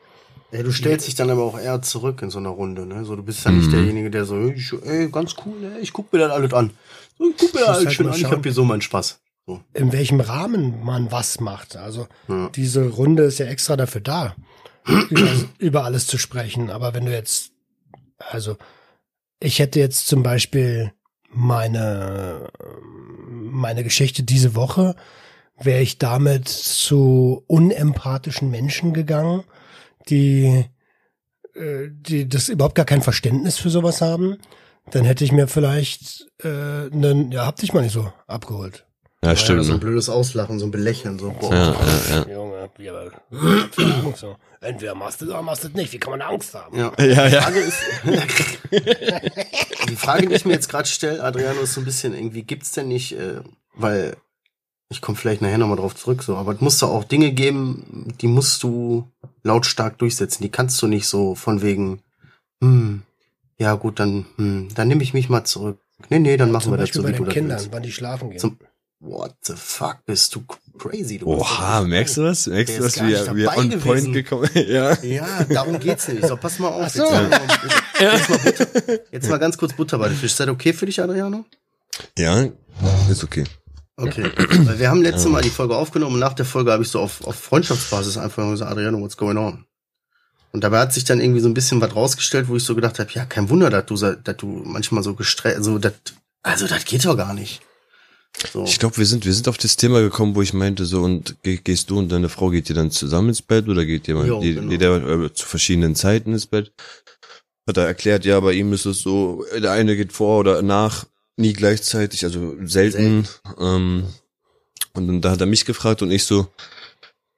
[0.52, 3.04] Ja, du stellst dich dann aber auch eher zurück in so einer Runde, ne?
[3.06, 3.72] So, du bist ja nicht Mhm.
[3.72, 6.72] derjenige, der so, ich, ey, ganz cool, ey, ich guck mir das alles an.
[7.18, 9.20] So, ich guck mir das alles halt schön an, ich hab hier so meinen Spaß.
[9.48, 9.62] So.
[9.74, 11.76] In welchem Rahmen man was macht.
[11.78, 12.50] Also Ja.
[12.50, 14.36] diese Runde ist ja extra dafür da,
[15.10, 16.70] über, über alles zu sprechen.
[16.70, 17.52] Aber wenn du jetzt,
[18.18, 18.58] also
[19.40, 20.94] ich hätte jetzt zum Beispiel
[21.30, 22.50] meine,
[23.30, 24.96] meine Geschichte diese Woche,
[25.60, 29.44] wäre ich damit zu unempathischen Menschen gegangen,
[30.10, 30.66] die,
[31.56, 34.38] äh, die das überhaupt gar kein Verständnis für sowas haben,
[34.92, 36.48] dann hätte ich mir vielleicht äh,
[36.92, 38.86] einen, ja, hab dich mal nicht so abgeholt.
[39.24, 39.82] Ja, Ja, stimmt, so ein ne?
[39.82, 41.54] blödes Auslachen, so ein Belächeln, so, boah.
[41.54, 41.76] Ja,
[42.16, 42.30] ja, ja.
[42.32, 42.70] Junge,
[44.16, 44.36] so.
[44.62, 45.92] Entweder machst du es oder machst du es nicht.
[45.94, 46.78] Wie kann man Angst haben?
[46.78, 46.92] Ja.
[47.00, 47.42] Ja, Die ja.
[47.42, 47.78] Frage ist,
[49.90, 52.72] die Frage, die ich mir jetzt gerade stelle, Adriano, ist so ein bisschen irgendwie, gibt's
[52.72, 53.42] denn nicht, äh,
[53.76, 54.16] weil
[54.90, 58.14] ich komme vielleicht nachher nochmal drauf zurück, so, aber es muss doch auch Dinge geben,
[58.22, 59.08] die musst du
[59.44, 60.44] lautstark durchsetzen.
[60.44, 62.02] Die kannst du nicht so von wegen,
[62.62, 63.02] hm,
[63.58, 65.80] ja gut, dann, hm, dann nehme ich mich mal zurück.
[66.10, 67.60] Nee, nee, dann machen Zum wir das Beispiel so, bei wie du den das Kindern,
[67.60, 67.72] willst.
[67.72, 68.40] wann die schlafen gehen.
[68.40, 68.58] Zum-
[69.02, 70.44] What the fuck, bist du
[70.80, 71.28] crazy, du.
[71.28, 72.48] Oha, merkst du was?
[72.48, 73.82] Merkst du gar wie dabei on gewesen.
[73.82, 74.98] point gekommen Ja.
[75.04, 76.26] Ja, darum geht's nicht.
[76.26, 76.84] So, pass mal auf.
[76.86, 77.04] Ach so.
[77.04, 77.40] Jetzt, mal,
[78.02, 80.32] jetzt, mal Butter, jetzt mal ganz kurz Butter bei den Fisch.
[80.32, 81.46] Ist das okay für dich, Adriano?
[82.18, 82.48] Ja,
[83.10, 83.44] ist okay.
[83.98, 84.32] Okay.
[84.66, 87.00] Weil wir haben letzte Mal die Folge aufgenommen und nach der Folge habe ich so
[87.00, 89.66] auf, auf Freundschaftsbasis einfach gesagt, Adriano, what's going on?
[90.52, 93.00] Und dabei hat sich dann irgendwie so ein bisschen was rausgestellt, wo ich so gedacht
[93.00, 95.94] habe, ja, kein Wunder, dass du, dass du manchmal so gestresst, so, das,
[96.44, 97.62] also das geht doch gar nicht.
[98.52, 98.64] So.
[98.66, 101.38] Ich glaube, wir sind, wir sind auf das Thema gekommen, wo ich meinte, so, und
[101.44, 104.16] geh, gehst du und deine Frau, geht ihr dann zusammen ins Bett oder geht ihr
[104.16, 104.72] mal, Jo, genau.
[104.72, 106.74] jeder äh, zu verschiedenen Zeiten ins Bett?
[107.68, 111.06] Hat er erklärt, ja, bei ihm ist es so, der eine geht vor oder nach,
[111.38, 113.28] nie gleichzeitig, also selten.
[113.60, 114.08] Ähm,
[114.94, 116.48] und dann da hat er mich gefragt und ich so,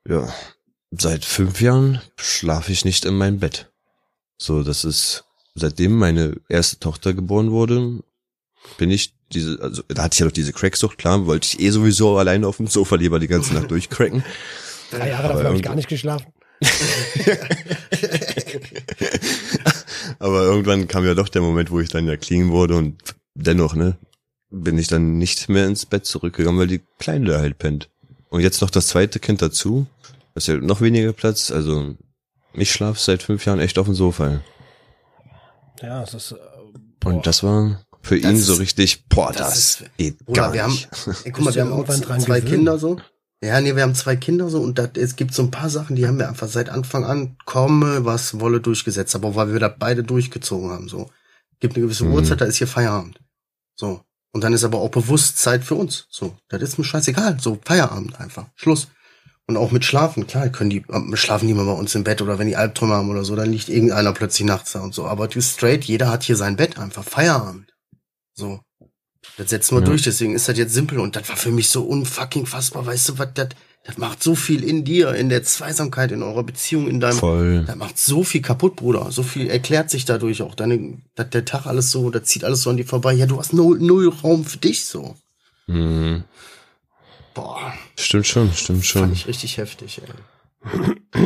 [0.07, 0.31] ja,
[0.91, 3.71] seit fünf Jahren schlafe ich nicht in meinem Bett.
[4.37, 5.25] So, das ist,
[5.55, 8.03] seitdem meine erste Tochter geboren wurde,
[8.77, 11.69] bin ich diese, also da hatte ich ja noch diese Cracksucht, klar, wollte ich eh
[11.71, 14.23] sowieso alleine auf dem Sofa lieber die ganze Nacht durchcracken.
[14.91, 16.31] Drei Jahre dafür habe ich gar nicht geschlafen.
[20.19, 22.95] Aber irgendwann kam ja doch der Moment, wo ich dann ja clean wurde und
[23.37, 23.97] dennoch, ne,
[24.49, 27.89] bin ich dann nicht mehr ins Bett zurückgegangen, weil die Kleine da halt pennt.
[28.29, 29.87] Und jetzt noch das zweite Kind dazu.
[30.33, 31.51] Das ist ja noch weniger Platz.
[31.51, 31.95] Also
[32.53, 34.41] ich schlafe seit fünf Jahren echt auf dem Sofa.
[35.81, 36.31] Ja, es ist.
[36.33, 36.35] Äh,
[36.99, 37.13] boah.
[37.13, 40.41] Und das war für Das ihn ist- so richtig, boah, das das, ist- geht Bruder,
[40.41, 40.89] gar wir haben, nicht.
[41.23, 42.45] ey, guck mal, wir haben auch zwei gewöhnt?
[42.45, 42.97] Kinder so.
[43.43, 45.95] Ja, nee, wir haben zwei Kinder so und dat, es gibt so ein paar Sachen,
[45.95, 49.67] die haben wir einfach seit Anfang an komme, was wolle durchgesetzt, aber weil wir da
[49.67, 51.09] beide durchgezogen haben, so.
[51.59, 52.13] Gibt eine gewisse Mhm.
[52.13, 53.19] Uhrzeit, da ist hier Feierabend.
[53.77, 54.01] So.
[54.33, 56.07] Und dann ist aber auch bewusst Zeit für uns.
[56.09, 56.35] So.
[56.49, 57.39] Das ist mir scheißegal.
[57.39, 58.47] So, Feierabend einfach.
[58.55, 58.87] Schluss.
[59.49, 62.21] Und auch mit Schlafen, klar, können die, äh, schlafen die mal bei uns im Bett
[62.21, 65.05] oder wenn die Albträume haben oder so, dann liegt irgendeiner plötzlich nachts da und so.
[65.07, 67.05] Aber du straight, jeder hat hier sein Bett einfach.
[67.05, 67.73] Feierabend.
[68.33, 68.59] So.
[69.37, 69.85] Das setzen wir Ja.
[69.85, 73.09] durch, deswegen ist das jetzt simpel und das war für mich so unfucking fassbar, weißt
[73.09, 73.49] du, was das,
[73.87, 77.63] das macht so viel in dir, in der Zweisamkeit, in eurer Beziehung, in deinem, Voll.
[77.65, 79.11] das macht so viel kaputt, Bruder.
[79.11, 80.53] So viel erklärt sich dadurch auch.
[80.55, 83.13] Deine, der Tag alles so, da zieht alles so an dir vorbei.
[83.13, 85.15] Ja, du hast null, null Raum für dich so.
[85.67, 86.25] Mhm.
[87.33, 89.13] Boah, Stimmt schon, stimmt fand schon.
[89.13, 91.21] ich richtig heftig, ey.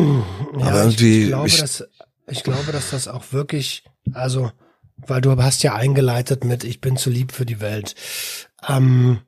[0.59, 1.83] Ja, Aber ich, irgendwie- ich, glaube, ich- dass,
[2.27, 3.83] ich glaube, dass das auch wirklich,
[4.13, 4.51] also,
[4.97, 7.95] weil du hast ja eingeleitet mit, ich bin zu lieb für die Welt.
[8.67, 9.19] Ähm,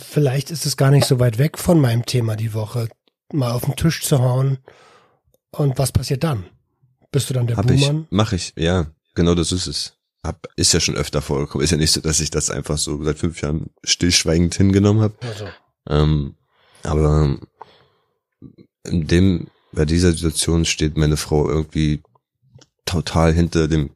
[0.00, 2.88] vielleicht ist es gar nicht so weit weg von meinem Thema die Woche,
[3.32, 4.58] mal auf den Tisch zu hauen.
[5.50, 6.46] Und was passiert dann?
[7.12, 8.06] Bist du dann der Hab ich, Buhmann?
[8.10, 9.94] mach ich, ja, genau das ist es.
[10.22, 11.64] Hab, ist ja schon öfter vorgekommen.
[11.64, 15.14] Ist ja nicht so, dass ich das einfach so seit fünf Jahren stillschweigend hingenommen habe.
[15.20, 15.46] Also,
[15.88, 16.34] Ähm,
[16.82, 17.38] aber
[18.84, 22.02] in dem, bei dieser Situation steht meine Frau irgendwie
[22.84, 23.90] total hinter dem,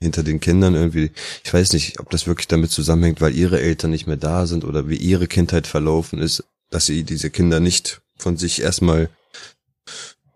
[0.00, 1.10] hinter den Kindern irgendwie.
[1.44, 4.64] Ich weiß nicht, ob das wirklich damit zusammenhängt, weil ihre Eltern nicht mehr da sind
[4.64, 9.08] oder wie ihre Kindheit verlaufen ist, dass sie diese Kinder nicht von sich erstmal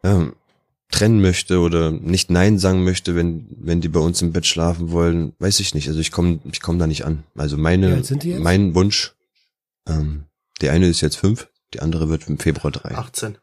[0.03, 0.33] ja,
[0.91, 4.91] trennen möchte oder nicht Nein sagen möchte, wenn, wenn die bei uns im Bett schlafen
[4.91, 5.89] wollen, weiß ich nicht.
[5.89, 7.25] Also ich komme ich komm da nicht an.
[7.37, 8.03] Also meine,
[8.39, 9.15] mein Wunsch,
[9.87, 10.25] ähm,
[10.61, 12.95] die eine ist jetzt fünf, die andere wird im Februar drei.
[12.95, 13.39] 18.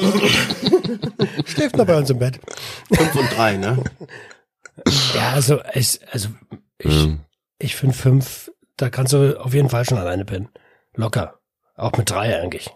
[1.46, 2.40] schläft noch bei uns im Bett.
[2.92, 3.84] 5 und 3, ne?
[5.14, 6.28] Ja, also ich, also
[6.78, 7.20] ich, Ähm,
[7.58, 10.48] ich finde fünf, da kannst du auf jeden Fall schon alleine pennen.
[10.94, 11.38] Locker.
[11.76, 12.70] Auch mit drei eigentlich.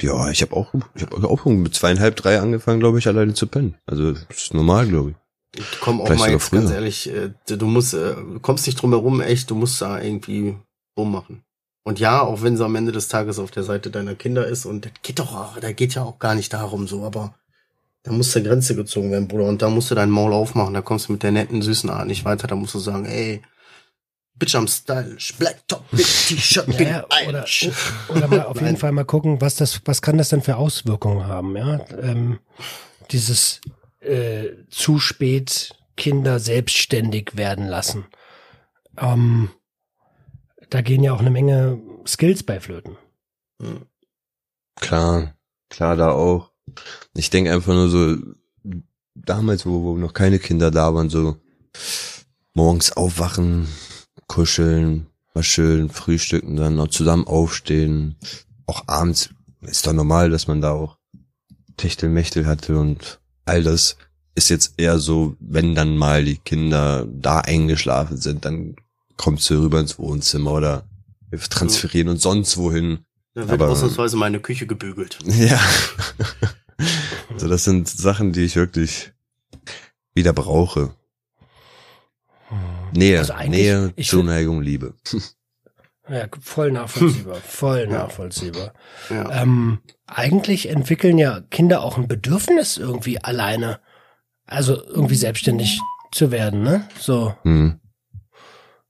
[0.00, 3.46] ja, ich habe auch, ich habe auch mit zweieinhalb, drei angefangen, glaube ich, alleine zu
[3.48, 3.76] pennen.
[3.86, 5.16] Also das ist normal, glaube ich.
[5.60, 8.80] Ich komm auch Vielleicht mal jetzt ganz ehrlich, äh, du musst, äh, du kommst nicht
[8.80, 10.56] drum herum, echt, du musst da irgendwie
[10.96, 11.42] rummachen.
[11.88, 14.66] Und ja, auch wenn sie am Ende des Tages auf der Seite deiner Kinder ist
[14.66, 17.34] und das geht doch, auch- da geht ja auch gar nicht darum so, aber
[18.02, 19.44] da muss der Grenze gezogen werden, Bruder.
[19.46, 22.06] Und da musst du dein Maul aufmachen, da kommst du mit der netten, süßen Art
[22.06, 23.40] nicht weiter, da musst du sagen, ey,
[24.34, 27.46] Bitch am Stylish, Black Top, Big T-Shirt, bin Ja, oder,
[28.08, 28.76] oder mal auf jeden.
[28.76, 31.80] Fall mal gucken, was das, was kann das denn für Auswirkungen haben, ja?
[32.02, 32.38] Ähm,
[33.10, 33.62] dieses
[34.00, 38.04] äh, zu spät Kinder selbstständig werden lassen.
[38.98, 39.50] Ähm,
[40.70, 42.96] da gehen ja auch eine Menge Skills bei Flöten.
[44.76, 45.34] Klar,
[45.68, 46.52] klar, da auch.
[47.14, 48.16] Ich denke einfach nur so,
[49.14, 51.36] damals, wo, wo noch keine Kinder da waren, so
[52.54, 53.68] morgens aufwachen,
[54.26, 58.16] kuscheln, mal schön frühstücken, dann noch zusammen aufstehen.
[58.66, 59.30] Auch abends
[59.62, 60.98] ist doch normal, dass man da auch
[61.76, 63.96] Techtelmechtel hatte und all das
[64.34, 68.76] ist jetzt eher so, wenn dann mal die Kinder da eingeschlafen sind, dann
[69.18, 70.84] kommt sie rüber ins Wohnzimmer oder
[71.30, 73.00] wir transferieren uns sonst wohin.
[73.34, 75.18] Da wird Aber- ausnahmsweise meine Küche gebügelt.
[75.26, 75.60] Ja.
[77.36, 79.12] so, das sind Sachen, die ich wirklich
[80.14, 80.94] wieder brauche.
[82.94, 84.94] Nähe, Also Nähe, Zuneigung, Liebe.
[86.08, 87.98] Ja, voll nachvollziehbar, voll Ja.
[88.04, 88.72] nachvollziehbar.
[89.10, 89.42] Ja.
[89.42, 93.80] Ähm, eigentlich entwickeln ja Kinder auch ein Bedürfnis irgendwie alleine,
[94.46, 96.88] also irgendwie selbstständig zu werden, ne?
[96.98, 97.34] So.
[97.42, 97.78] Hm.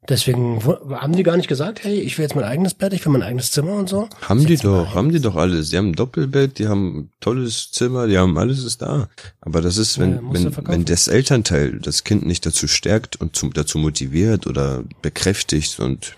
[0.09, 3.13] Deswegen haben die gar nicht gesagt, hey, ich will jetzt mein eigenes Bett, ich will
[3.13, 4.09] mein eigenes Zimmer und so.
[4.23, 5.69] Haben die doch, haben die doch alles.
[5.69, 9.09] Die haben ein Doppelbett, die haben ein tolles Zimmer, die haben alles ist da.
[9.43, 13.37] Aber das ist, wenn, Ja, wenn, wenn das Elternteil das Kind nicht dazu stärkt und
[13.37, 16.17] zum, dazu motiviert oder bekräftigt und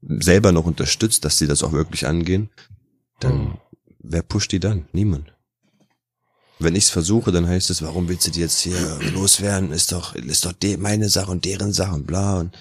[0.00, 2.50] selber noch unterstützt, dass sie das auch wirklich angehen,
[3.18, 3.52] dann Hm.
[3.98, 4.86] wer pusht die dann?
[4.92, 5.33] Niemand.
[6.64, 8.76] Wenn ich es versuche, dann heißt es, warum willst du die jetzt hier
[9.14, 9.70] loswerden?
[9.72, 12.40] Ist doch, ist doch de meine Sache und deren Sache und bla.
[12.40, 12.56] Und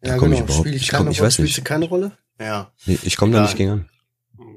[0.00, 1.26] da komme ich überhaupt, Spiel ich, komm, ich Rolle?
[1.26, 1.58] weiß Spielst nicht.
[1.58, 2.12] du keine Rolle?
[2.40, 2.70] Ja.
[2.86, 3.88] Nee, Ich komme da nicht gegen an.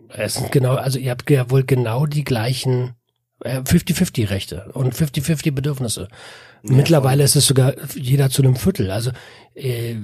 [0.09, 2.95] Es sind genau, also ihr habt ja wohl genau die gleichen
[3.43, 6.07] äh, 50-50 Rechte und 50-50 Bedürfnisse.
[6.63, 8.91] Ja, Mittlerweile ist es sogar jeder zu einem Viertel.
[8.91, 9.11] Also
[9.55, 9.95] äh,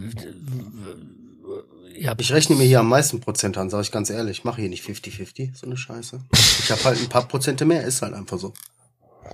[2.06, 4.40] habt Ich rechne mir hier am meisten Prozent an, sage ich ganz ehrlich.
[4.40, 6.20] Ich mache hier nicht 50-50, so eine Scheiße.
[6.34, 8.54] Ich habe halt ein paar Prozente mehr, ist halt einfach so.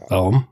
[0.09, 0.47] Warum?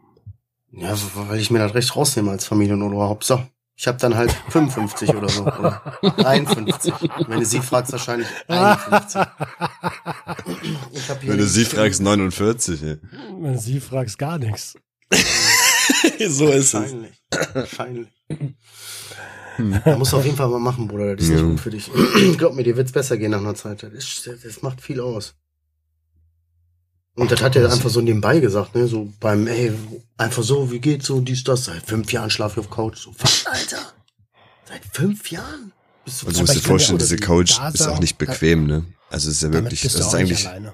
[0.72, 3.24] Ja, weil ich mir das Recht rausnehme als Familienoberhaupt.
[3.26, 3.44] So,
[3.76, 5.42] ich habe dann halt 55 oder so.
[5.44, 5.82] Oder
[6.18, 6.94] 53.
[7.28, 9.22] Wenn du sie fragst, wahrscheinlich 51.
[10.94, 12.82] Ich hab hier Wenn du sie fragst, 49.
[12.82, 12.96] Ja.
[13.40, 14.76] Wenn du sie fragst, gar nichts.
[16.30, 17.22] so ist Wahrscheinlich.
[17.54, 18.08] Wahrscheinlich.
[19.84, 21.16] Da musst du auf jeden Fall mal machen, Bruder.
[21.16, 21.46] Das ist nicht Ja.
[21.48, 21.92] gut für dich.
[22.38, 23.84] Glaub mir, dir wird's besser gehen nach einer Zeit.
[23.84, 25.36] Das, das macht viel aus.
[27.16, 28.88] Und das hat er einfach so nebenbei gesagt, ne?
[28.88, 29.74] So beim, ey,
[30.18, 31.66] einfach so, wie geht's so, dies, das.
[31.66, 32.98] Seit fünf Jahren schlafe ich auf Couch.
[33.00, 33.94] So, was, Alter?
[34.68, 35.74] Seit fünf Jahren?
[36.06, 38.86] Bist Und du Aber musst dir vorstellen, diese Couch da ist auch nicht bequem, ne?
[39.10, 40.74] Also es ist ja wirklich, das ist eigentlich, alleine.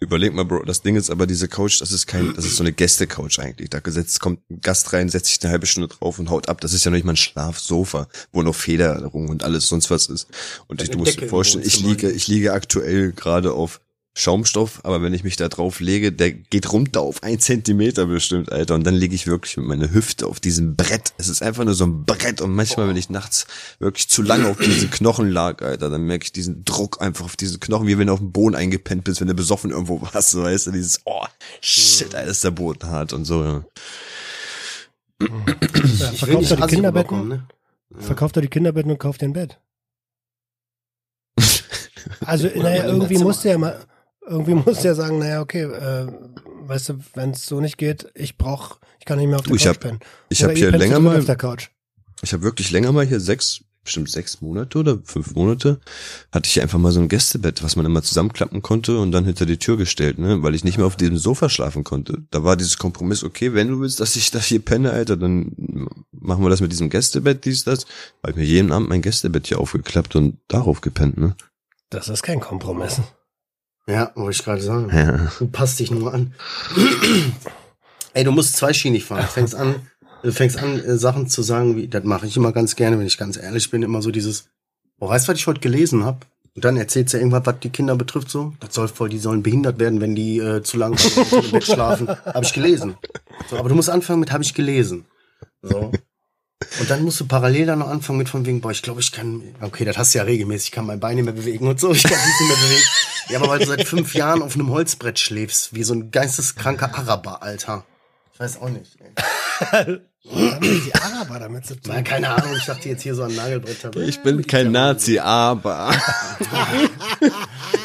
[0.00, 2.62] überleg mal, Bro, das Ding ist aber diese Couch, das ist kein, das ist so
[2.62, 3.68] eine Gäste-Couch eigentlich.
[3.68, 6.62] Da gesetzt, kommt ein Gast rein, setzt sich eine halbe Stunde drauf und haut ab.
[6.62, 10.06] Das ist ja noch nicht mal ein Schlafsofa, wo noch Federung und alles sonst was
[10.06, 10.26] ist.
[10.68, 13.82] Und ich, du musst dir vorstellen, ich liege, ich liege aktuell gerade auf
[14.16, 18.52] Schaumstoff, aber wenn ich mich da drauf lege, der geht runter auf ein Zentimeter bestimmt,
[18.52, 18.76] Alter.
[18.76, 21.12] Und dann liege ich wirklich mit meiner Hüfte auf diesem Brett.
[21.18, 22.40] Es ist einfach nur so ein Brett.
[22.40, 23.48] Und manchmal, wenn ich nachts
[23.80, 27.34] wirklich zu lange auf diesen Knochen lag, Alter, dann merke ich diesen Druck einfach auf
[27.34, 30.30] diesen Knochen, wie wenn du auf dem Boden eingepennt bist, wenn du besoffen irgendwo warst,
[30.30, 31.26] so weißt du, dieses, oh,
[31.60, 33.64] shit, Alter, ist der Boden hart und so, ja.
[35.20, 37.48] Ja, verkauft doch die Kinderbetten, ne?
[37.98, 39.58] verkauft doch die Kinderbetten und kauft dir ein Bett.
[42.26, 43.68] Also, naja, irgendwie dein musst du Zimmer.
[43.68, 43.86] ja mal,
[44.26, 46.06] irgendwie musst du ja sagen, naja, okay, äh,
[46.66, 49.52] weißt du, wenn es so nicht geht, ich brauch, ich kann nicht mehr auf der
[49.52, 50.00] Du, Couch hab- pennen.
[50.28, 51.68] Ich habe hier länger mal, auf der Couch.
[52.22, 55.78] ich habe wirklich länger mal hier sechs, bestimmt sechs Monate oder fünf Monate,
[56.32, 59.26] hatte ich hier einfach mal so ein Gästebett, was man immer zusammenklappen konnte und dann
[59.26, 62.22] hinter die Tür gestellt, ne, weil ich nicht mehr auf diesem Sofa schlafen konnte.
[62.30, 65.52] Da war dieses Kompromiss, okay, wenn du willst, dass ich da hier penne, Alter, dann
[66.12, 67.84] machen wir das mit diesem Gästebett, dies, das.
[68.22, 71.36] Habe ich mir jeden Abend mein Gästebett hier aufgeklappt und darauf gepennt, ne.
[71.90, 73.02] Das ist kein Kompromiss.
[73.86, 74.90] Ja, wollte ich gerade sagen.
[74.94, 75.30] Ja.
[75.38, 76.34] Du passt dich nur an.
[78.14, 79.22] Ey, du musst zweischienig fahren.
[79.22, 79.74] Du fängst an,
[80.22, 83.06] du fängst an, äh, Sachen zu sagen, wie, das mache ich immer ganz gerne, wenn
[83.06, 84.48] ich ganz ehrlich bin, immer so dieses,
[85.00, 86.20] oh, weißt du, was ich heute gelesen habe?
[86.54, 88.54] Und dann erzählst du irgendwas, was die Kinder betrifft, so.
[88.60, 90.96] Das soll voll, die sollen behindert werden, wenn die äh, zu lange
[91.32, 92.08] im Bett schlafen.
[92.08, 92.96] Habe ich gelesen.
[93.50, 95.04] So, aber du musst anfangen mit, habe ich gelesen.
[95.62, 95.90] So.
[96.80, 99.10] Und dann musst du parallel dann noch anfangen mit von wegen, boah, ich glaube, ich
[99.10, 101.80] kann, okay, das hast du ja regelmäßig, ich kann mein Bein nicht mehr bewegen und
[101.80, 102.82] so, ich kann dies nicht mehr bewegen.
[103.28, 106.94] Ja, aber weil du seit fünf Jahren auf einem Holzbrett schläfst, wie so ein geisteskranker
[106.94, 107.84] Araber, Alter.
[108.32, 108.96] Ich weiß auch nicht.
[109.00, 110.00] Ey.
[110.24, 112.02] Was haben denn die Araber damit zu tun?
[112.02, 113.94] keine Ahnung, ich dachte jetzt hier so an Nagelbretter.
[113.96, 115.92] Ich bin kein Nazi, aber.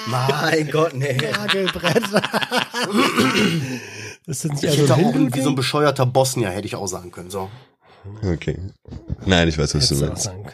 [0.07, 1.17] Mein Gott, nee.
[1.17, 2.03] Nagelbrett.
[4.25, 6.75] Das sind Ich ja so hätte ein auch wie so ein bescheuerter Bosnier, hätte ich
[6.75, 7.49] auch sagen können, so.
[8.23, 8.57] Okay.
[9.25, 10.53] Nein, ich weiß, was du Hättest du meinst.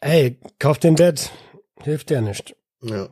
[0.00, 1.30] Ey, kauf den Bett.
[1.82, 2.54] Hilft dir nicht.
[2.82, 3.08] Ja.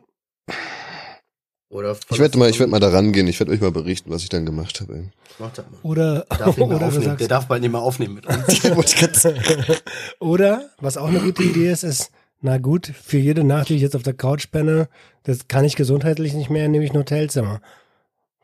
[1.75, 3.27] Oder Ich werde mal, ich werde mal da rangehen.
[3.27, 5.11] Ich werde euch mal berichten, was ich dann gemacht habe.
[5.41, 5.79] Mach das mal.
[5.83, 6.79] Oder, Darf aufnehmen.
[6.79, 8.65] Der sagst, darf bald nicht mehr aufnehmen mit uns.
[10.21, 13.83] oder, was auch eine gute Idee ist, ist, na gut, für jede Nacht, die ich
[13.83, 14.89] jetzt auf der Couch penne,
[15.25, 17.61] das kann ich gesundheitlich nicht mehr, nehme ich ein Hotelzimmer.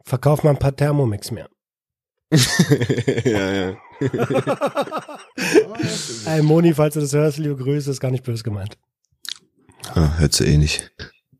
[0.03, 1.49] Verkauf mal ein paar Thermomix mehr.
[3.25, 3.77] ja, ja.
[6.27, 8.77] Ey, Moni, falls du das hörst, liebe Grüße, ist gar nicht böse gemeint.
[9.95, 10.93] Ah, hört sie eh nicht.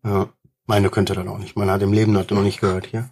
[0.05, 0.33] Ja.
[0.71, 1.57] Meine könnte das auch nicht.
[1.57, 3.11] Meine hat im Leben das noch nicht gehört hier.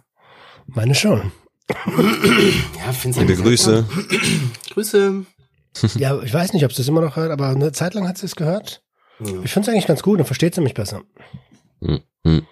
[0.65, 1.33] Meine schon.
[1.67, 3.85] Ja, find's Liebe Grüße.
[4.73, 5.25] Grüße.
[5.95, 8.17] Ja, ich weiß nicht, ob sie es immer noch hört, aber eine Zeit lang hat
[8.17, 8.81] sie es gehört.
[9.19, 9.41] Ja.
[9.43, 11.01] Ich finde es eigentlich ganz gut, dann versteht sie mich besser.
[11.83, 12.47] Hm, hm.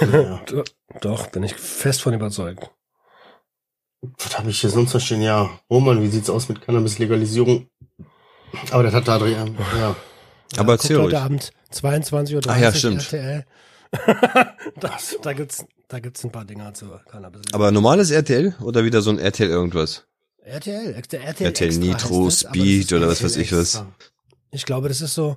[0.00, 0.40] Ja.
[0.46, 0.64] Do-
[1.02, 2.70] Doch, bin ich fest von überzeugt.
[4.00, 5.20] Was habe ich hier sonst noch stehen?
[5.20, 7.68] Ja, Roman, wie sieht's aus mit Cannabis-Legalisierung?
[8.70, 9.54] Aber das hat Adrian.
[9.76, 9.94] Ja.
[10.56, 11.16] Aber guckt erzähl heute ruhig.
[11.18, 13.12] Abend 22.30 Uhr ja, stimmt.
[13.12, 13.44] RTL.
[14.80, 17.42] das, da gibt's, da gibt's ein paar Dinger zu Cannabis.
[17.52, 20.06] Aber normales RTL oder wieder so ein RTL irgendwas?
[20.42, 23.84] RTL, RTL, RTL Nitro, Speed oder was weiß ich was.
[24.50, 25.36] Ich glaube, das ist so.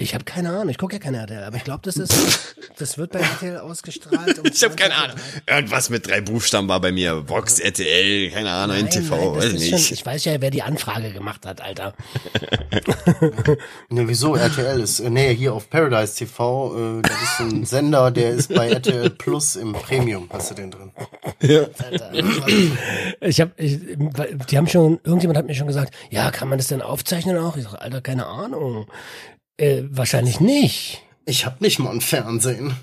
[0.00, 2.98] Ich habe keine Ahnung, ich gucke ja keine RTL, aber ich glaube, das ist, das
[2.98, 4.38] wird bei RTL ausgestrahlt.
[4.38, 5.16] Um Ich habe keine Ahnung.
[5.44, 7.28] Irgendwas mit drei Buchstaben war bei mir.
[7.28, 9.86] Vox, RTL, keine Ahnung, Nein, NTV, nein, das weiß ist nicht.
[9.86, 11.94] Schon, ich weiß ja, wer die Anfrage gemacht hat, Alter.
[13.88, 14.36] Ne, wieso?
[14.36, 18.54] RTL ist, äh, nee, hier auf Paradise TV, äh, das ist ein Sender, der ist
[18.54, 20.28] bei RTL Plus im Premium.
[20.30, 20.92] Hast du den drin?
[21.40, 22.12] Alter.
[23.20, 23.80] Ich habe, ich,
[24.50, 27.56] die haben schon, irgendjemand hat mir schon gesagt, ja, kann man das denn aufzeichnen auch?
[27.56, 28.86] Ich sage, Alter, keine Ahnung.
[29.58, 31.02] Äh, wahrscheinlich nicht.
[31.26, 32.74] Ich habe nicht mal ein Fernsehen.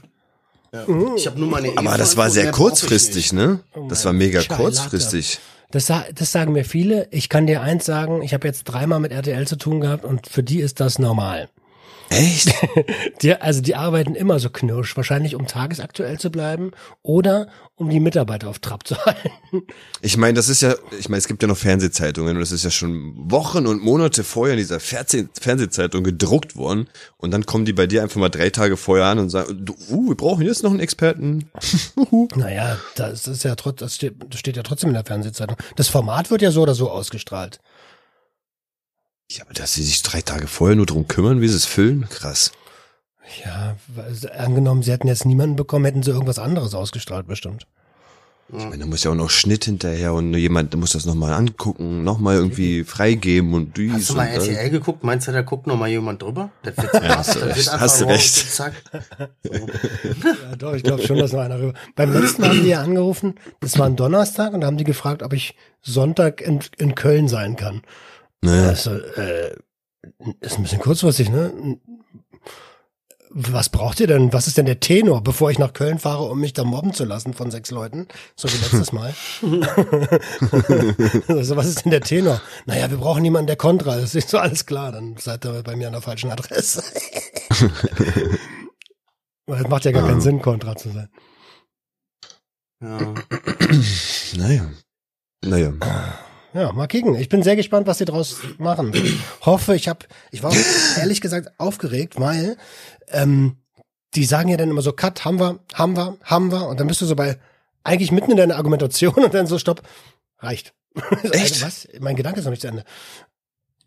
[0.72, 0.86] Ja.
[0.86, 1.14] Mhm.
[1.16, 3.62] Ich habe nur meine Aber das war sehr kurzfristig, ne?
[3.90, 5.40] Das war mega kurzfristig.
[5.72, 7.08] Das, das sagen mir viele.
[7.12, 10.28] Ich kann dir eins sagen, ich habe jetzt dreimal mit RTL zu tun gehabt und
[10.28, 11.50] für die ist das normal.
[12.10, 12.54] Echt?
[13.22, 18.00] Die, also die arbeiten immer so knirsch, wahrscheinlich um tagesaktuell zu bleiben oder um die
[18.00, 19.32] Mitarbeiter auf Trab zu halten.
[20.02, 22.64] Ich meine, das ist ja, ich meine, es gibt ja noch Fernsehzeitungen und das ist
[22.64, 26.88] ja schon Wochen und Monate vorher in dieser Fernseh Fernsehzeitung gedruckt worden
[27.18, 30.10] und dann kommen die bei dir einfach mal drei Tage vorher an und sagen, uh,
[30.10, 31.50] wir brauchen jetzt noch einen Experten.
[32.36, 35.58] Naja, das ist ja trotz, das steht, das steht ja trotzdem in der Fernsehzeitung.
[35.76, 37.60] Das Format wird ja so oder so ausgestrahlt.
[39.32, 42.08] Ja, aber dass sie sich drei Tage vorher nur drum kümmern, wie sie es füllen,
[42.10, 42.52] krass.
[43.44, 47.66] Ja, weil, angenommen, sie hätten jetzt niemanden bekommen, hätten sie irgendwas anderes ausgestrahlt, bestimmt.
[48.50, 51.34] Ich meine, da muss ja auch noch Schnitt hinterher und nur jemand muss das nochmal
[51.34, 54.28] angucken, nochmal irgendwie freigeben und dies Hast du mal.
[54.28, 55.04] RTL geguckt?
[55.04, 56.52] Meinst du, da guckt noch mal jemand drüber?
[56.62, 58.52] Das wird Ja, krass, hast das wird recht, einfach hast du raus, recht.
[58.54, 58.74] Zack.
[59.52, 61.74] Ja, doch, ich glaube schon, dass noch einer rüber.
[61.96, 64.84] Beim letzten Mal haben die ja angerufen, das war ein Donnerstag und da haben die
[64.84, 67.82] gefragt, ob ich Sonntag in, in Köln sein kann.
[68.42, 68.68] Ne?
[68.68, 69.56] Also, äh,
[70.42, 71.80] ist ein bisschen kurzfristig, ne?
[73.38, 74.32] Was braucht ihr denn?
[74.32, 77.04] Was ist denn der Tenor, bevor ich nach Köln fahre, um mich da mobben zu
[77.04, 78.08] lassen von sechs Leuten?
[78.38, 79.14] So wie letztes Mal.
[81.28, 82.42] also, was ist denn der Tenor?
[82.66, 84.16] Naja, wir brauchen jemanden, der Kontra ist.
[84.16, 86.82] Ist so alles klar, dann seid ihr bei mir an der falschen Adresse.
[89.48, 90.22] Weil es macht ja gar keinen.
[90.22, 91.10] Sinn, Kontra zu sein.
[92.82, 93.14] Ja.
[94.38, 94.72] Naja.
[95.44, 95.74] Naja.
[96.56, 97.16] Ja, mal kicken.
[97.16, 98.94] Ich bin sehr gespannt, was sie draus machen.
[99.42, 102.56] Hoffe, ich habe, ich war auch ehrlich gesagt aufgeregt, weil
[103.10, 103.58] ähm,
[104.14, 106.66] die sagen ja dann immer so, Cut, haben wir, haben wir, haben wir.
[106.68, 107.38] Und dann bist du so bei,
[107.84, 109.82] eigentlich mitten in deiner Argumentation und dann so, stopp,
[110.40, 110.74] reicht.
[111.24, 111.62] Echt?
[111.62, 111.88] Also, was?
[112.00, 112.86] Mein Gedanke ist noch nicht zu Ende.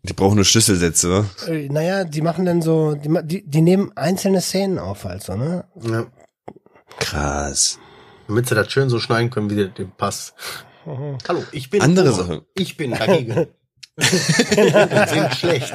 [0.03, 1.51] Die brauchen nur Schlüsselsätze, wa?
[1.51, 5.35] Äh, naja, die machen dann so, die, die, die nehmen einzelne Szenen auf, halt so,
[5.35, 5.65] ne?
[5.81, 6.05] Ja.
[6.99, 7.79] Krass.
[8.27, 10.35] Damit sie das schön so schneiden können, wie der dem passt.
[11.27, 11.81] Hallo, ich bin.
[11.81, 12.13] Andere.
[12.13, 12.45] Sache.
[12.55, 13.47] Ich bin dagegen.
[13.99, 15.73] sind schlecht.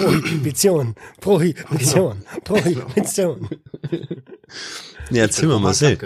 [0.00, 3.48] Prohibition, Prohibition, Prohibition.
[5.10, 5.98] Nee, erzähl mal, Marcel.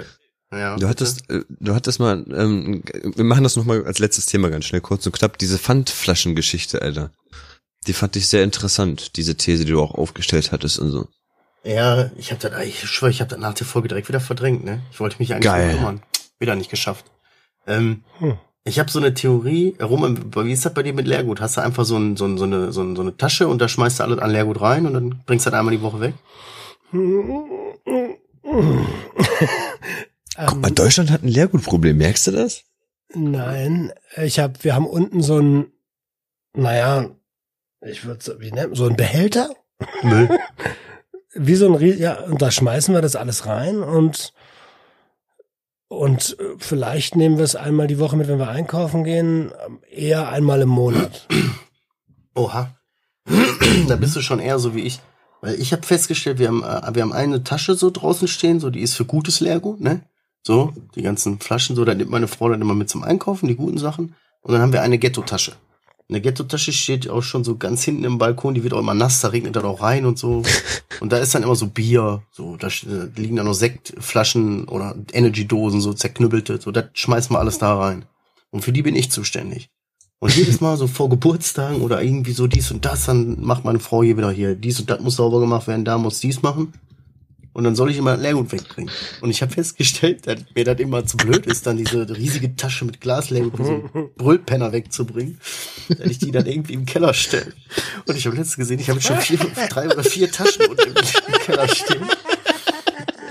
[0.52, 0.76] Ja.
[0.76, 4.64] Du hattest, äh, du hattest mal, ähm, wir machen das nochmal als letztes Thema ganz
[4.66, 7.10] schnell, kurz und knapp, diese Pfandflaschengeschichte, Alter.
[7.88, 11.08] Die fand ich sehr interessant, diese These, die du auch aufgestellt hattest und so.
[11.64, 14.64] Ja, ich habe das, ich schwöre, ich habe das nach der Folge direkt wieder verdrängt,
[14.64, 14.82] ne?
[14.92, 15.74] Ich wollte mich eigentlich Geil.
[15.74, 16.00] kümmern.
[16.38, 17.06] Wieder nicht geschafft.
[17.66, 18.38] Ähm, Hm.
[18.68, 21.40] Ich habe so eine Theorie, rum, wie ist das bei dir mit Leergut?
[21.40, 23.60] Hast du einfach so, ein, so, ein, so, eine, so, ein, so eine Tasche und
[23.60, 26.00] da schmeißt du alles an Leergut rein und dann bringst du das einmal die Woche
[26.00, 26.14] weg?
[30.46, 32.64] Guck mal, Deutschland hat ein Leergutproblem, merkst du das?
[33.14, 35.66] Nein, ich habe, wir haben unten so ein,
[36.52, 37.10] naja,
[37.82, 39.54] ich würde so, wie nennt so ein Behälter,
[40.02, 40.28] Müll.
[41.34, 44.32] wie so ein, ja, und da schmeißen wir das alles rein und
[45.88, 49.52] und äh, vielleicht nehmen wir es einmal die Woche mit, wenn wir einkaufen gehen,
[49.90, 51.26] eher einmal im Monat.
[52.34, 52.74] Oha.
[53.88, 55.00] da bist du schon eher so wie ich.
[55.40, 58.70] Weil ich habe festgestellt, wir haben, äh, wir haben eine Tasche so draußen stehen, so
[58.70, 60.02] die ist für gutes Leergut, ne?
[60.42, 63.56] So, die ganzen Flaschen, so, da nimmt meine Frau dann immer mit zum Einkaufen, die
[63.56, 64.14] guten Sachen.
[64.42, 65.54] Und dann haben wir eine Ghetto-Tasche.
[66.08, 69.20] Eine Ghetto-Tasche steht auch schon so ganz hinten im Balkon, die wird auch immer nass,
[69.20, 70.42] da regnet dann auch rein und so.
[71.00, 72.68] Und da ist dann immer so Bier, so, da
[73.16, 78.06] liegen dann noch Sektflaschen oder Energy-Dosen, so zerknüppelte, so, das schmeißen wir alles da rein.
[78.50, 79.68] Und für die bin ich zuständig.
[80.18, 83.80] Und jedes Mal so vor Geburtstagen oder irgendwie so dies und das, dann macht meine
[83.80, 86.72] Frau hier wieder hier, dies und das muss sauber gemacht werden, da muss dies machen.
[87.56, 88.92] Und dann soll ich immer Leergut wegbringen.
[89.22, 92.84] Und ich habe festgestellt, dass mir das immer zu blöd ist, dann diese riesige Tasche
[92.84, 95.40] mit Glasleergut wie so Brüllpenner wegzubringen,
[95.88, 97.54] dass ich die dann irgendwie im Keller stelle.
[98.06, 99.38] Und ich habe letztens gesehen, ich habe schon vier,
[99.70, 102.02] drei oder vier Taschen unten im Keller stehen.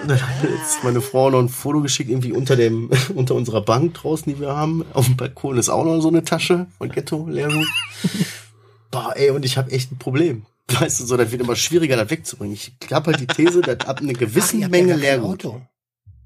[0.01, 3.61] Und dann hat jetzt meine Frau noch ein Foto geschickt, irgendwie unter dem, unter unserer
[3.61, 4.83] Bank draußen, die wir haben.
[4.93, 7.67] Auf dem Balkon ist auch noch so eine Tasche von Ghetto Leergut.
[8.89, 10.47] Boah, ey, und ich habe echt ein Problem.
[10.79, 12.55] Weißt du, so, das wird immer schwieriger, das wegzubringen.
[12.55, 15.45] Ich habe halt die These, dass ab einer gewissen Ach, ja Menge kein Leergut.
[15.45, 15.61] Auto.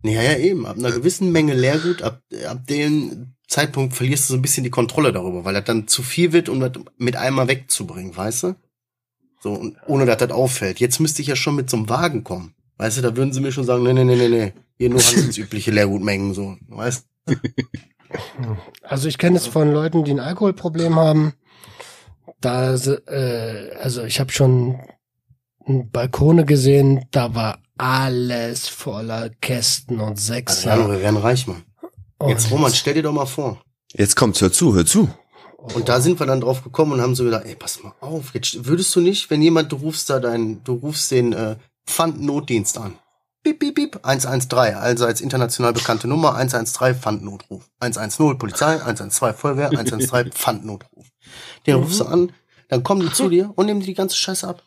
[0.03, 0.65] Ja, ja, eben.
[0.65, 4.69] Ab einer gewissen Menge Leergut, ab, ab dem Zeitpunkt verlierst du so ein bisschen die
[4.69, 8.55] Kontrolle darüber, weil das dann zu viel wird, um das mit einmal wegzubringen, weißt du?
[9.41, 10.79] So, und ohne dass das auffällt.
[10.79, 12.53] Jetzt müsste ich ja schon mit so einem Wagen kommen.
[12.77, 14.53] Weißt du, da würden sie mir schon sagen, nee, nee, nee, nee, nee.
[14.77, 16.57] Hier nur handelsübliche Leergutmengen, so.
[16.67, 17.05] Weißt
[18.83, 21.33] Also ich kenne es von Leuten, die ein Alkoholproblem haben.
[22.41, 24.79] Da, äh, also ich habe schon
[25.67, 30.75] Balkone gesehen, da war alles voller Kästen und Also, Sechser.
[30.77, 31.63] ja, wir werden reich, Mann.
[32.27, 33.61] Jetzt, Und- Roman, stell dir doch mal vor.
[33.93, 35.09] Jetzt kommt's, hör zu, hör zu.
[35.57, 38.33] Und da sind wir dann drauf gekommen und haben so gedacht, ey, pass mal auf,
[38.33, 42.77] jetzt würdest du nicht, wenn jemand, du rufst da deinen, du rufst den äh, Pfandnotdienst
[42.77, 42.93] an.
[43.43, 47.69] Piep, piep, piep, 113, also als international bekannte Nummer, 113 Pfandnotruf.
[47.79, 51.07] 110 Polizei, 112 Feuerwehr, 113 Pfandnotruf.
[51.65, 52.31] Den rufst du an,
[52.67, 54.63] dann kommen die zu dir und nehmen dir die ganze Scheiße ab.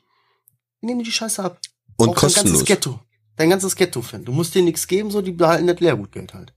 [0.80, 1.58] Die nehmen dir die Scheiße ab.
[1.96, 2.64] Und Auch Dein ganzes kostenlos.
[2.64, 3.00] Ghetto.
[3.36, 4.24] Dein ganzes Ghetto, Fan.
[4.24, 6.52] Du musst denen nichts geben, so, die behalten das Leergutgeld halt.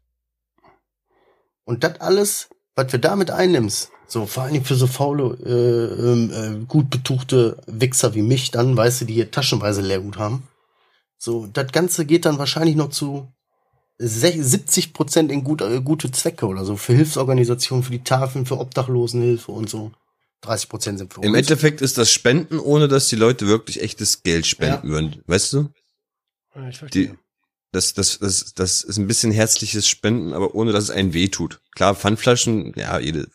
[1.63, 6.11] Und das alles, was wir damit einnimmst, so vor allen Dingen für so faule, äh,
[6.11, 6.31] ähm,
[6.61, 10.43] äh, gut betuchte Wichser wie mich dann, weißt du, die hier taschenweise Leergut haben.
[11.17, 13.27] So, das Ganze geht dann wahrscheinlich noch zu
[13.99, 18.45] sech- 70 Prozent in gut, äh, gute Zwecke oder so, für Hilfsorganisationen, für die Tafeln,
[18.45, 19.91] für Obdachlosenhilfe und so.
[20.45, 21.37] 30 Prozent sind für Im uns.
[21.39, 24.93] Endeffekt ist das Spenden, ohne dass die Leute wirklich echtes Geld spenden Ja.
[24.93, 25.21] würden.
[25.27, 25.69] Weißt du?
[26.55, 27.07] Ja, ich verstehe.
[27.09, 27.13] Die,
[27.71, 31.27] das, das, das, das ist ein bisschen herzliches Spenden, aber ohne dass es einen weh
[31.27, 31.59] tut.
[31.75, 33.27] Klar, Pfandflaschen, ja, jede.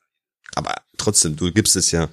[0.54, 2.08] Aber trotzdem, du gibst es ja,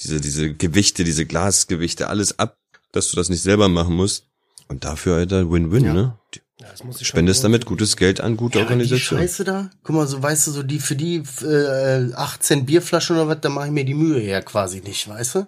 [0.00, 2.56] diese, diese Gewichte, diese Glasgewichte, alles ab,
[2.92, 4.26] dass du das nicht selber machen musst.
[4.68, 5.92] Und dafür, Alter, Win-Win, Ja.
[5.92, 6.18] ne?
[6.30, 9.24] Du Ja, das muss ich schon spendest damit gutes Geld an gute Ja, die Organisationen.
[9.24, 13.26] Scheiße da, guck mal, so weißt du, so die für die äh, 18 Bierflaschen oder
[13.26, 15.46] was, da mache ich mir die Mühe ja quasi nicht, weißt du?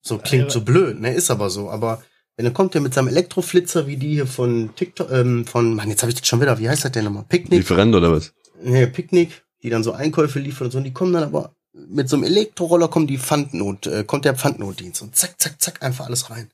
[0.00, 1.70] So klingt so blöd, ne, ist aber so.
[1.70, 2.02] Aber
[2.36, 5.88] wenn dann kommt der mit seinem Elektroflitzer wie die hier von TikTok, ähm, von, Mann,
[5.88, 7.24] jetzt habe ich das schon wieder, wie heißt das denn nochmal?
[7.28, 7.58] Picknick?
[7.58, 8.32] Lieferant oder was?
[8.62, 12.08] Nee, Picknick, die dann so Einkäufe liefern und so, und die kommen dann aber mit
[12.08, 16.06] so einem Elektroroller kommen die Pfandnot, äh, kommt der Pfandnotdienst und zack, zack, zack, einfach
[16.06, 16.50] alles rein.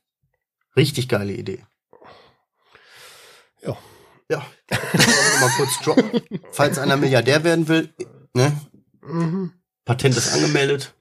[0.77, 1.65] Richtig geile Idee.
[3.63, 3.77] Ja.
[4.31, 4.47] Ja.
[5.41, 6.23] mal kurz droppen.
[6.53, 7.93] Falls einer Milliardär werden will,
[8.33, 8.59] ne?
[9.03, 9.53] Mhm.
[9.85, 10.95] Patent ist angemeldet.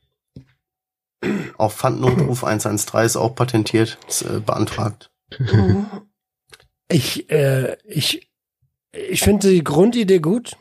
[1.58, 5.12] Auch Pfandnotruf 113 ist auch patentiert, ist äh, beantragt.
[6.88, 8.32] Ich, äh, ich,
[8.92, 10.58] ich finde die Grundidee gut.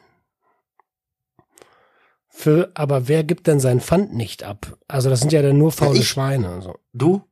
[2.29, 4.77] Für, aber wer gibt denn sein Pfand nicht ab?
[4.89, 6.09] Also das sind ja dann nur faule ich.
[6.09, 6.51] Schweine.
[6.51, 6.79] Also.
[6.93, 7.28] Du?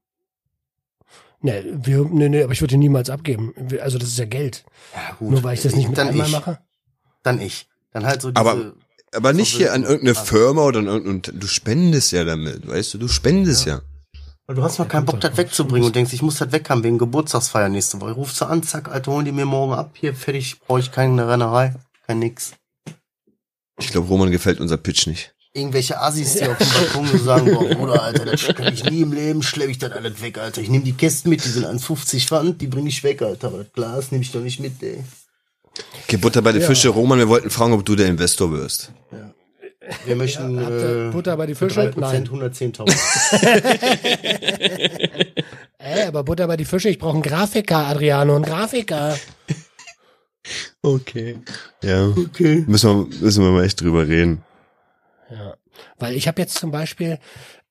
[1.41, 3.53] Nee, wir, nee, nee, aber ich würde ihn niemals abgeben.
[3.81, 4.65] Also das ist ja Geld.
[4.95, 5.31] Ja, gut.
[5.31, 6.33] Nur weil ich das nicht mit Dann einmal ich.
[6.33, 6.59] mache.
[7.23, 7.69] Dann ich.
[7.93, 8.41] Dann halt so diese.
[8.41, 8.73] Aber-
[9.15, 10.23] Aber nicht hier an irgendeine Ah.
[10.23, 13.81] Firma oder an irgendein, du spendest ja damit, weißt du, du spendest ja.
[14.47, 16.83] Weil du hast mal keinen Bock, das wegzubringen und denkst, ich muss das weg haben
[16.85, 18.13] wegen Geburtstagsfeier nächste Woche.
[18.13, 19.91] Rufst du an, zack, Alter, holen die mir morgen ab.
[19.95, 21.75] Hier, fertig, brauche ich keine Rennerei.
[22.07, 22.53] Kein nix.
[23.79, 25.35] Ich glaube, Roman gefällt unser Pitch nicht.
[25.57, 29.01] Irgendwelche Assis, die auf dem Balkon so sagen, boah, Bruder, Alter, das kann ich nie
[29.01, 30.61] im Leben, schleppe ich das alles weg, Alter.
[30.61, 33.47] Ich nehme die Kästen mit, die sind 1,50 Pfand, die bringe ich weg, Alter.
[33.47, 35.03] Aber das Glas nehme ich doch nicht mit, ey.
[36.05, 36.67] Okay, Butter bei den Ja.
[36.69, 36.91] Fische.
[36.91, 38.93] Roman, wir wollten fragen, ob du der Investor wirst.
[40.05, 41.81] Wir möchten ihr äh, Butter bei die Fische?
[41.81, 42.29] 3% Nein.
[42.29, 42.95] 110.000.
[45.79, 49.17] Ey, aber Butter bei die Fische, ich brauche einen Grafiker, Adriano, einen Grafiker.
[50.83, 51.39] Okay.
[51.83, 52.09] Ja.
[52.09, 52.65] Okay.
[52.67, 54.43] Müssen wir, müssen wir mal echt drüber reden.
[55.31, 55.57] Ja.
[55.99, 57.19] Weil ich habe jetzt zum Beispiel,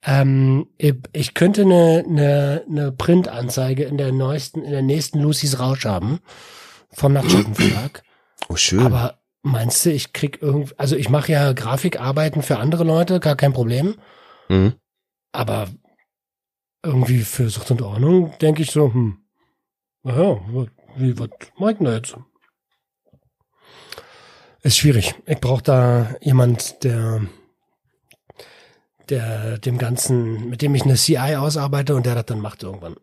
[0.04, 5.86] ähm, ich- könnte eine, eine, eine Printanzeige in der neuesten, in der nächsten Lucy's Rausch
[5.86, 6.20] haben
[6.92, 8.04] vom Nachtschattenverlag.
[8.48, 8.82] Oh, schön.
[8.82, 13.36] Aber meinst du, ich krieg irgendwie, also ich mache ja Grafikarbeiten für andere Leute, gar
[13.36, 13.96] kein Problem.
[14.50, 14.74] mhm.
[15.32, 15.68] Aber
[16.84, 19.18] irgendwie für Sucht und Ordnung denke ich so, hm,
[20.04, 20.40] naja,
[20.98, 22.16] wie, was mach ich denn da jetzt?
[24.62, 25.16] Ist schwierig.
[25.26, 27.22] Ich brauche da jemand, der,
[29.10, 32.96] der dem Ganzen, mit dem ich eine CI ausarbeite und der das dann macht irgendwann.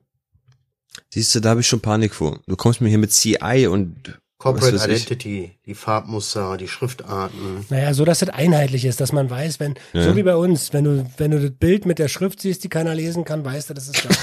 [1.12, 2.40] Siehst du, da habe ich schon Panik vor.
[2.46, 5.02] Du kommst mir hier mit CI und Corporate was weiß ich.
[5.06, 7.64] Identity, die Farbmuster, die Schriftarten.
[7.70, 10.02] Naja, so dass das einheitlich ist, dass man weiß, wenn, Ja.
[10.02, 12.68] so wie bei uns, wenn du, wenn du das Bild mit der Schrift siehst, die
[12.68, 14.18] keiner lesen kann, weißt du, das ist das.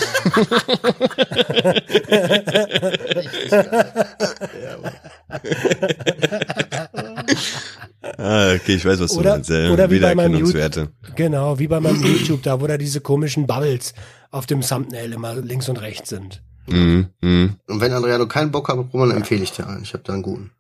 [8.17, 9.49] Ah, okay, ich weiß, was du Oder- meinst.
[9.49, 10.89] Ja, oder wie bei meinem Wiedererkennungswerte.
[11.15, 13.93] Genau, wie bei meinem YouTube, da wo da diese komischen Bubbles
[14.31, 16.41] auf dem Thumbnail immer links und rechts sind.
[16.67, 17.55] Mhm, mhm.
[17.67, 19.83] Und wenn Andrea keinen Bock hat, Roman, empfehle ich dir einen.
[19.83, 20.51] Ich habe da einen guten.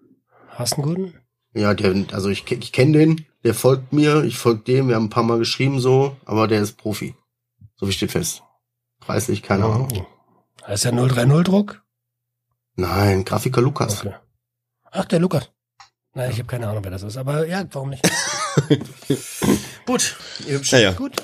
[0.49, 1.13] Hast du einen guten?
[1.53, 5.05] Ja, der, also ich, ich kenne den, der folgt mir, ich folge dem, wir haben
[5.05, 7.15] ein paar Mal geschrieben so, aber der ist Profi.
[7.75, 8.43] So wie steht fest.
[8.99, 9.87] Preislich, keine Ahnung.
[9.95, 10.05] Oh.
[10.67, 11.81] Heißt der 030 Druck?
[12.75, 14.01] Nein, Grafiker Lukas.
[14.05, 14.13] Okay.
[14.91, 15.49] Ach, der Lukas.
[16.13, 18.03] Nein, ich habe keine Ahnung, wer das ist, aber ja, warum nicht?
[19.85, 20.15] Gut,
[20.47, 20.79] ihr Hübschen.
[20.79, 21.15] Naja, Gut.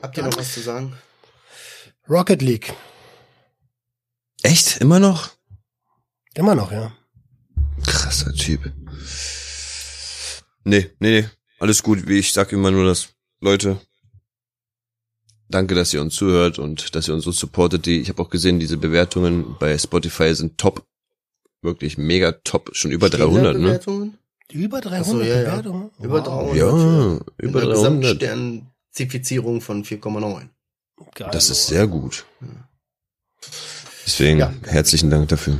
[0.00, 0.96] Habt ihr noch was zu sagen?
[2.08, 2.72] Rocket League.
[4.42, 4.78] echt?
[4.78, 5.30] Immer noch?
[6.34, 6.92] Immer noch, ja.
[7.86, 8.72] Krasser Typ.
[10.64, 11.28] Nee, nee, nee.
[11.58, 12.06] Alles gut.
[12.06, 13.08] Wie ich sag immer nur das.
[13.40, 13.80] Leute,
[15.48, 17.86] danke, dass ihr uns zuhört und dass ihr uns so supportet.
[17.86, 20.86] Die, ich habe auch gesehen, diese Bewertungen bei Spotify sind top.
[21.62, 22.70] Wirklich mega top.
[22.72, 23.80] Schon über 300, ne?
[24.50, 25.50] Über 300 Ach so, ja, ja.
[25.50, 25.90] Bewertungen?
[26.00, 26.54] Über Wow.
[26.54, 26.56] 300.
[26.56, 28.18] Ja, über einer 300.
[28.20, 30.48] Gesamtsternzifizierung von 4,9.
[31.14, 31.28] Geil.
[31.32, 32.24] Das ist sehr gut.
[34.06, 34.52] Deswegen Ja.
[34.66, 35.58] herzlichen Dank dafür.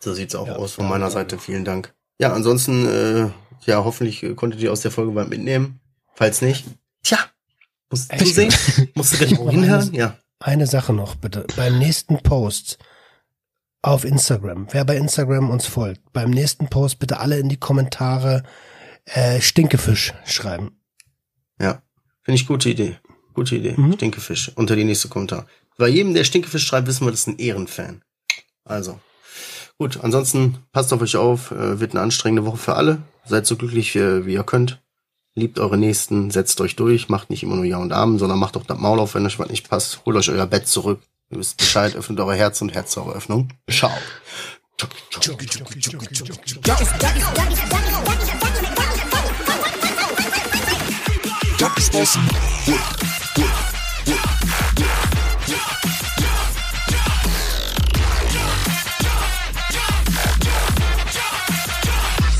[0.00, 1.10] So sieht's auch Ja, aus von ja, meiner ja.
[1.10, 1.38] Seite.
[1.38, 1.94] Vielen Dank.
[2.20, 3.30] Ja, ansonsten, äh,
[3.66, 5.80] ja, hoffentlich äh, konntet ihr aus der Folge was mitnehmen.
[6.14, 6.66] Falls nicht,
[7.02, 7.18] tja,
[7.90, 8.52] musst du sehen?
[8.94, 9.94] Musst du gleich mal hinhören?
[9.94, 10.18] Ja.
[10.40, 11.46] Eine Sache noch, bitte.
[11.56, 12.78] Beim nächsten Post
[13.82, 18.44] auf Instagram, wer bei Instagram uns folgt, beim nächsten Post bitte alle in die Kommentare
[19.04, 20.80] äh, Stinkefisch schreiben.
[21.60, 21.82] Ja,
[22.22, 22.98] finde ich gute Idee.
[23.34, 23.74] Gute Idee.
[23.76, 23.94] Mhm.
[23.94, 24.52] Stinkefisch.
[24.54, 25.46] Unter die nächste Kommentar.
[25.78, 28.02] Bei jedem, der Stinkefisch schreibt, wissen wir, das ist ein Ehrenfan.
[28.64, 29.00] Also.
[29.78, 31.50] Gut, ansonsten passt auf euch auf.
[31.50, 33.02] Äh, wird eine anstrengende Woche für alle.
[33.24, 34.82] Seid so glücklich, wie ihr könnt.
[35.34, 38.56] Liebt eure Nächsten, setzt euch durch, macht nicht immer nur Ja und Abend, sondern macht
[38.56, 40.04] auch das Maul auf, wenn euch was nicht passt.
[40.04, 41.00] Holt euch euer Bett zurück.
[41.32, 43.48] Ihr wisst Bescheid, öffnet eure Herz und Herz eure Öffnung.
[43.70, 43.90] Ciao.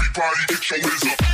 [0.05, 1.32] Everybody get your hands up.